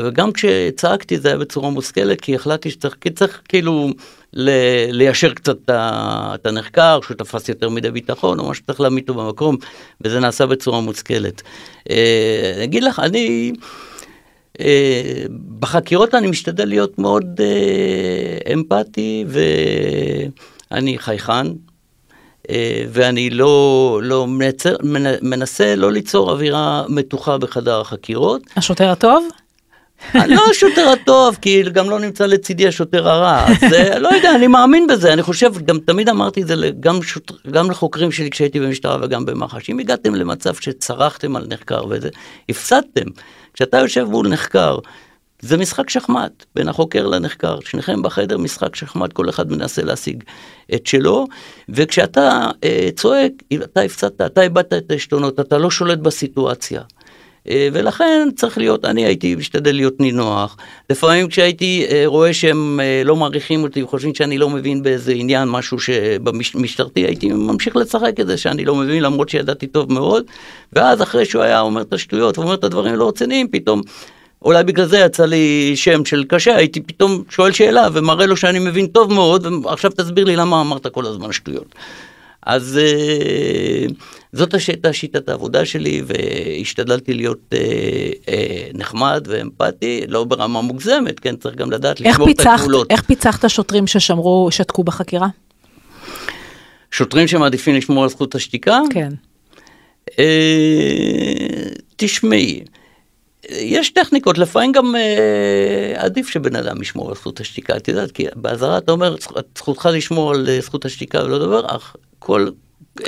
וגם 0.06 0.32
כשצעקתי 0.32 1.18
זה 1.18 1.28
היה 1.28 1.38
בצורה 1.38 1.70
מושכלת, 1.70 2.22
כי 2.22 2.36
החלטתי 2.36 2.72
שצריך, 2.72 2.96
כי 3.02 3.10
צריך 3.10 3.42
כאילו 3.50 3.90
ל, 4.34 4.50
ליישר 4.92 5.34
קצת 5.34 5.58
את 5.70 6.46
הנחקר, 6.46 7.00
שהוא 7.02 7.18
תפס 7.18 7.50
יותר 7.50 7.70
מדי 7.70 7.92
ביטחון, 7.92 8.40
או 8.40 8.48
מה 8.48 8.54
שצריך 8.54 8.82
להעמיד 8.82 9.10
אותו 9.10 9.22
במקום, 9.22 9.56
וזה 10.02 10.20
נעשה 10.20 10.46
בצורה 10.46 10.82
מושכלת. 10.82 11.42
אה, 11.90 12.54
אני 12.56 12.64
אגיד 12.64 12.84
לך, 12.84 13.00
אני... 13.00 13.54
אה, 14.60 15.26
בחקירות 15.60 16.16
אני 16.16 16.28
משתדל 16.28 16.66
להיות 16.66 17.00
מאוד 17.00 17.42
אה, 17.42 18.54
אמפתי 18.54 19.26
ואני 20.72 21.00
חייכן. 21.00 21.48
אה, 22.50 22.84
ואני 22.90 23.30
לא, 23.30 24.00
לא 24.04 24.28
מנסה, 24.28 24.70
מנסה 25.22 25.76
לא 25.76 25.92
ליצור 25.92 26.32
אווירה 26.32 26.84
מתוחה 26.90 27.38
בחדר 27.38 27.82
החקירות. 27.82 28.42
השוטר 28.56 28.90
הטוב? 28.90 29.28
אני 30.16 30.36
לא 30.36 30.42
השוטר 30.52 30.90
הטוב, 30.90 31.38
כי 31.42 31.64
גם 31.64 31.90
לא 31.90 32.00
נמצא 32.00 32.26
לצידי 32.26 32.68
השוטר 32.68 33.10
הרע, 33.10 33.46
אז 33.48 33.74
אה, 33.74 34.00
לא 34.00 34.10
יודע, 34.10 34.36
אני 34.36 34.48
מאמין 34.48 34.88
בזה, 34.88 35.14
אני 35.14 35.24
חושב, 35.24 35.54
גם 35.66 35.78
תמיד 35.80 36.10
אמרתי 36.10 36.42
את 36.42 36.48
זה 36.48 36.56
גם, 36.80 37.04
שוטר, 37.04 37.36
גם 37.52 37.72
לחוקרים 37.72 38.12
שלי 38.12 38.30
כשהייתי 38.30 38.60
במשטרה 38.60 38.98
וגם 39.02 39.26
במח"ש, 39.26 39.70
אם 39.70 39.80
הגעתם 39.80 40.16
למצב 40.16 40.56
שצרחתם 40.56 41.36
על 41.36 41.46
נחקר 41.50 41.82
וזה, 41.90 42.10
הפסדתם. 42.50 43.06
כשאתה 43.54 43.78
יושב 43.78 44.04
מול 44.04 44.28
נחקר, 44.28 44.78
זה 45.42 45.58
משחק 45.58 45.90
שחמט 45.90 46.46
בין 46.56 46.68
החוקר 46.68 47.08
לנחקר, 47.08 47.60
שניכם 47.60 48.02
בחדר 48.02 48.38
משחק 48.38 48.76
שחמט, 48.76 49.14
כל 49.14 49.30
אחד 49.30 49.52
מנסה 49.52 49.84
להשיג 49.84 50.24
את 50.76 50.88
שלו, 50.88 51.28
וכשאתה 51.70 52.50
אה, 52.64 52.90
צועק, 52.96 53.32
אתה 53.54 53.82
הפסדת, 53.82 54.22
אתה 54.22 54.42
איבדת 54.42 54.74
את 54.74 54.92
העשתונות, 54.92 55.40
אתה 55.40 55.58
לא 55.58 55.72
שולט 55.72 56.00
בסיטואציה. 56.00 56.82
אה, 57.50 57.70
ולכן 57.74 58.28
צריך 58.36 58.58
להיות, 58.58 58.86
אני 58.86 59.06
הייתי 59.06 59.36
משתדל 59.36 59.76
להיות 59.76 60.00
נינוח. 60.00 60.58
לפעמים 60.90 61.28
כשהייתי 61.28 61.86
אה, 61.92 62.04
רואה 62.06 62.34
שהם 62.34 62.80
אה, 62.80 63.02
לא 63.06 63.16
מעריכים 63.16 63.64
אותי 63.64 63.84
וחושבים 63.84 64.16
שאני 64.16 64.38
לא 64.38 64.50
מבין 64.50 64.84
באיזה 64.84 65.12
עניין, 65.12 65.50
משהו 65.50 65.80
שבמשטרתי, 65.80 67.00
הייתי 67.00 67.32
ממשיך 67.32 67.76
לשחק 67.76 68.20
את 68.20 68.28
זה 68.28 68.38
שאני 68.38 68.66
לא 68.66 68.76
מבין, 68.76 69.04
למרות 69.04 69.30
שידעתי 69.30 69.68
טוב 69.68 69.94
מאוד. 69.94 70.24
ואז 70.74 71.02
אחרי 71.02 71.26
שהוא 71.26 71.42
היה 71.42 71.60
אומר 71.60 71.82
את 71.82 71.94
השטויות 71.94 72.38
ואומר 72.38 72.54
את 72.54 72.64
הדברים 72.64 72.94
הלא 72.94 73.08
רציניים, 73.08 73.48
פתאום 73.48 73.82
אולי 74.42 74.64
בגלל 74.64 74.86
זה 74.86 74.98
יצא 74.98 75.26
לי 75.26 75.72
שם 75.76 76.06
של 76.06 76.24
קשה, 76.28 76.56
הייתי 76.56 76.82
פתאום 76.82 77.24
שואל 77.30 77.52
שאלה 77.52 77.88
ומראה 77.94 78.26
לו 78.26 78.38
שאני 78.38 78.60
מבין 78.60 78.88
טוב 78.88 79.14
מאוד, 79.14 79.48
ועכשיו 79.64 79.92
תסביר 79.92 80.26
לי 80.26 80.36
למה 80.36 80.62
אמרת 80.62 80.88
כל 80.88 81.06
הזמן 81.06 81.32
שטויות. 81.32 81.76
אז 82.48 82.80
אה, 82.82 83.86
זאת 84.34 84.54
הייתה 84.68 84.94
שיטת 84.94 85.30
העבודה 85.30 85.66
שלי, 85.66 86.02
והשתדלתי 86.06 87.14
להיות 87.14 87.40
אה, 87.54 87.60
אה, 88.30 88.68
נחמד 88.74 89.28
ואמפתי, 89.28 90.02
לא 90.08 90.24
ברמה 90.24 90.62
מוגזמת, 90.62 91.20
כן, 91.20 91.36
צריך 91.36 91.56
גם 91.56 91.72
לדעת 91.72 92.02
לשמור 92.02 92.30
את 92.30 92.40
הגבולות. 92.40 92.92
איך 92.92 93.02
פיצחת 93.02 93.50
שוטרים 93.50 93.88
ששמרו, 93.88 94.48
שתקו 94.52 94.84
בחקירה? 94.84 95.28
שוטרים 96.92 97.28
שמעדיפים 97.28 97.76
לשמור 97.76 98.04
על 98.04 98.10
זכות 98.10 98.36
השתיקה? 98.36 98.80
כן. 98.90 99.10
תשמעי, 101.96 102.64
יש 103.50 103.90
טכניקות, 103.90 104.38
לפעמים 104.38 104.72
גם 104.72 104.96
אה, 104.96 105.94
עדיף 105.96 106.28
שבן 106.28 106.56
אדם 106.56 106.82
ישמור 106.82 107.10
על 107.10 107.16
זכות 107.16 107.40
השתיקה, 107.40 107.78
את 107.78 107.88
יודעת, 107.88 108.12
כי 108.12 108.26
באזהרה 108.36 108.78
אתה 108.78 108.92
אומר, 108.92 109.16
זכותך 109.58 109.90
לשמור 109.94 110.32
על 110.32 110.48
זכות 110.60 110.86
השתיקה 110.86 111.24
ולא 111.24 111.38
דבר, 111.38 111.66
אך 111.76 111.96
כל 112.20 112.48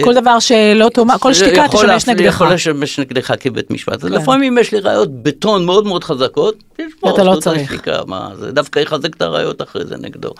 כל 0.04 0.13
דבר 0.13 0.39
שלא 0.39 0.89
תאמר, 0.93 1.17
כל 1.17 1.34
שתיקה 1.34 1.67
תשמש 1.67 2.08
נגדך. 2.08 2.25
יכול 2.25 2.54
לשמש 2.54 2.99
נגדך 2.99 3.34
כבית 3.39 3.71
משפט. 3.71 4.02
כן. 4.02 4.08
לפעמים 4.08 4.58
יש 4.58 4.71
לי 4.71 4.80
ראיות 4.80 5.23
בטון 5.23 5.65
מאוד 5.65 5.88
מאוד 5.88 6.04
חזקות, 6.04 6.63
אתה 7.13 7.23
לא 7.23 7.36
צריך. 7.39 7.71
השתיקה, 7.71 8.02
מה, 8.08 8.30
זה 8.39 8.52
דווקא 8.52 8.80
יחזק 8.80 9.15
את 9.15 9.21
הראיות 9.21 9.62
אחרי 9.62 9.86
זה 9.86 9.97
נגדו. 9.97 10.34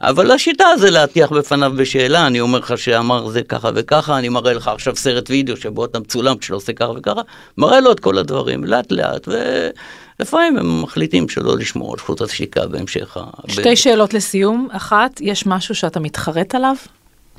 אבל 0.00 0.30
השיטה 0.30 0.64
זה 0.78 0.90
להטיח 0.90 1.32
בפניו 1.32 1.72
בשאלה, 1.76 2.26
אני 2.26 2.40
אומר 2.40 2.58
לך 2.58 2.78
שאמר 2.78 3.28
זה 3.28 3.42
ככה 3.42 3.70
וככה, 3.74 4.18
אני 4.18 4.28
מראה 4.28 4.52
לך 4.52 4.68
עכשיו 4.68 4.96
סרט 4.96 5.30
וידאו 5.30 5.56
שבו 5.56 5.84
אתה 5.84 5.98
מצולם 5.98 6.38
כשאתה 6.38 6.54
עושה 6.54 6.72
ככה 6.72 6.90
וככה, 6.90 7.20
מראה 7.58 7.80
לו 7.80 7.92
את 7.92 8.00
כל 8.00 8.18
הדברים 8.18 8.64
לאט 8.64 8.92
לאט, 8.92 9.28
ולפעמים 9.28 10.58
הם 10.58 10.82
מחליטים 10.82 11.28
שלא 11.28 11.56
לשמור 11.56 11.92
על 11.92 11.98
זכות 11.98 12.20
השתיקה 12.20 12.66
בהמשך. 12.66 13.16
שתי 13.48 13.72
ב... 13.72 13.74
שאלות 13.74 14.14
לסיום, 14.14 14.68
אחת, 14.72 15.20
יש 15.20 15.46
משהו 15.46 15.74
שאתה 15.74 16.00
מתחרט 16.00 16.54
עליו? 16.54 16.74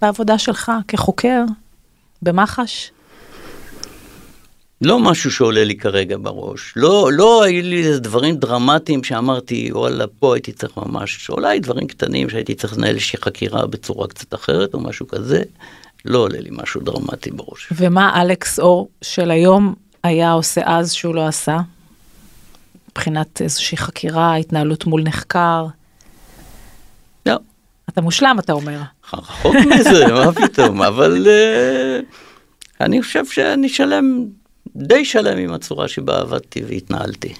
בעבודה 0.01 0.37
שלך 0.37 0.71
כחוקר 0.87 1.43
במח"ש? 2.21 2.91
לא 4.81 4.99
משהו 4.99 5.31
שעולה 5.31 5.63
לי 5.63 5.75
כרגע 5.75 6.17
בראש. 6.21 6.73
לא, 6.75 7.09
לא 7.13 7.43
היו 7.43 7.63
לי 7.63 7.99
דברים 7.99 8.35
דרמטיים 8.35 9.03
שאמרתי, 9.03 9.69
וואלה, 9.71 10.05
פה 10.19 10.35
הייתי 10.35 10.51
צריך 10.51 10.77
ממש, 10.77 11.29
אולי 11.29 11.59
דברים 11.59 11.87
קטנים 11.87 12.29
שהייתי 12.29 12.55
צריך 12.55 12.77
לנהל 12.77 12.95
איזושהי 12.95 13.19
חקירה 13.21 13.67
בצורה 13.67 14.07
קצת 14.07 14.33
אחרת 14.33 14.73
או 14.73 14.79
משהו 14.79 15.07
כזה. 15.07 15.43
לא 16.05 16.17
עולה 16.17 16.39
לי 16.39 16.49
משהו 16.51 16.81
דרמטי 16.81 17.31
בראש. 17.31 17.67
ומה 17.71 18.21
אלכס 18.21 18.59
אור 18.59 18.89
של 19.01 19.31
היום 19.31 19.75
היה 20.03 20.31
עושה 20.31 20.61
אז 20.65 20.93
שהוא 20.93 21.15
לא 21.15 21.27
עשה? 21.27 21.57
מבחינת 22.91 23.41
איזושהי 23.41 23.77
חקירה, 23.77 24.35
התנהלות 24.35 24.85
מול 24.85 25.03
נחקר? 25.03 25.65
לא. 27.25 27.35
אתה 27.89 28.01
מושלם, 28.01 28.35
אתה 28.39 28.53
אומר. 28.53 28.79
רחוק 29.13 29.55
מזה, 29.55 30.05
מה 30.07 30.33
פתאום, 30.33 30.81
אבל 30.81 31.27
uh, 31.27 32.05
אני 32.81 33.01
חושב 33.01 33.25
שאני 33.25 33.69
שלם, 33.69 34.25
די 34.77 35.05
שלם 35.05 35.37
עם 35.37 35.53
הצורה 35.53 35.87
שבה 35.87 36.19
עבדתי 36.19 36.63
והתנהלתי. 36.67 37.33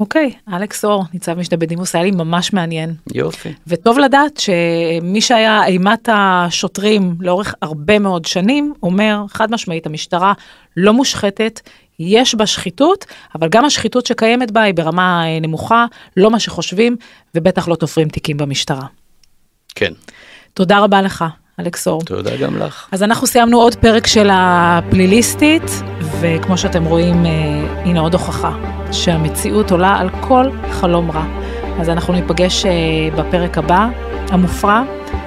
אוקיי, 0.00 0.32
okay, 0.48 0.56
אלכס 0.56 0.84
אור, 0.84 1.04
ניצב 1.14 1.34
משנה 1.34 1.58
בדימוס, 1.58 1.94
היה 1.94 2.04
לי 2.04 2.10
ממש 2.10 2.52
מעניין. 2.52 2.94
יופי. 3.14 3.52
וטוב 3.66 3.98
לדעת 3.98 4.36
שמי 4.36 5.20
שהיה 5.20 5.66
אימת 5.66 6.08
השוטרים 6.12 7.14
לאורך 7.20 7.54
הרבה 7.62 7.98
מאוד 7.98 8.24
שנים, 8.24 8.74
אומר 8.82 9.24
חד 9.28 9.50
משמעית, 9.50 9.86
המשטרה 9.86 10.32
לא 10.76 10.92
מושחתת, 10.92 11.60
יש 11.98 12.34
בה 12.34 12.46
שחיתות, 12.46 13.04
אבל 13.34 13.48
גם 13.48 13.64
השחיתות 13.64 14.06
שקיימת 14.06 14.50
בה 14.50 14.62
היא 14.62 14.74
ברמה 14.74 15.24
אה, 15.26 15.40
נמוכה, 15.40 15.86
לא 16.16 16.30
מה 16.30 16.40
שחושבים, 16.40 16.96
ובטח 17.34 17.68
לא 17.68 17.74
תופרים 17.74 18.08
תיקים 18.08 18.36
במשטרה. 18.36 18.86
כן. 19.74 19.92
תודה 20.54 20.78
רבה 20.78 21.02
לך, 21.02 21.24
אלכסור. 21.60 22.02
תודה 22.02 22.36
גם 22.36 22.56
לך. 22.56 22.86
אז 22.92 23.02
אנחנו 23.02 23.26
סיימנו 23.26 23.58
עוד 23.60 23.74
פרק 23.74 24.06
של 24.06 24.28
הפליליסטית, 24.32 25.82
וכמו 26.20 26.58
שאתם 26.58 26.84
רואים, 26.84 27.26
אה, 27.26 27.30
הנה 27.84 28.00
עוד 28.00 28.14
הוכחה 28.14 28.52
שהמציאות 28.92 29.70
עולה 29.70 29.96
על 29.96 30.08
כל 30.20 30.46
חלום 30.70 31.10
רע. 31.10 31.24
אז 31.80 31.88
אנחנו 31.88 32.12
ניפגש 32.14 32.66
אה, 32.66 32.70
בפרק 33.16 33.58
הבא, 33.58 33.88
המופרע. 34.28 34.82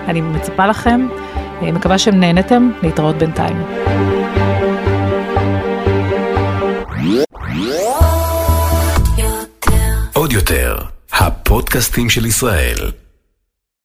אני 0.07 0.21
מצפה 0.21 0.67
לכם, 0.67 1.07
אה, 1.61 1.71
מקווה 1.71 1.97
שהם 1.97 2.19
נהנתם, 2.19 2.71
להתראות 2.83 3.15
בינתיים. 3.15 3.63
עוד 10.13 10.33
יותר, 10.33 10.77
הפודקאסטים 11.11 12.09
של 12.09 12.25
ישראל. 12.25 13.02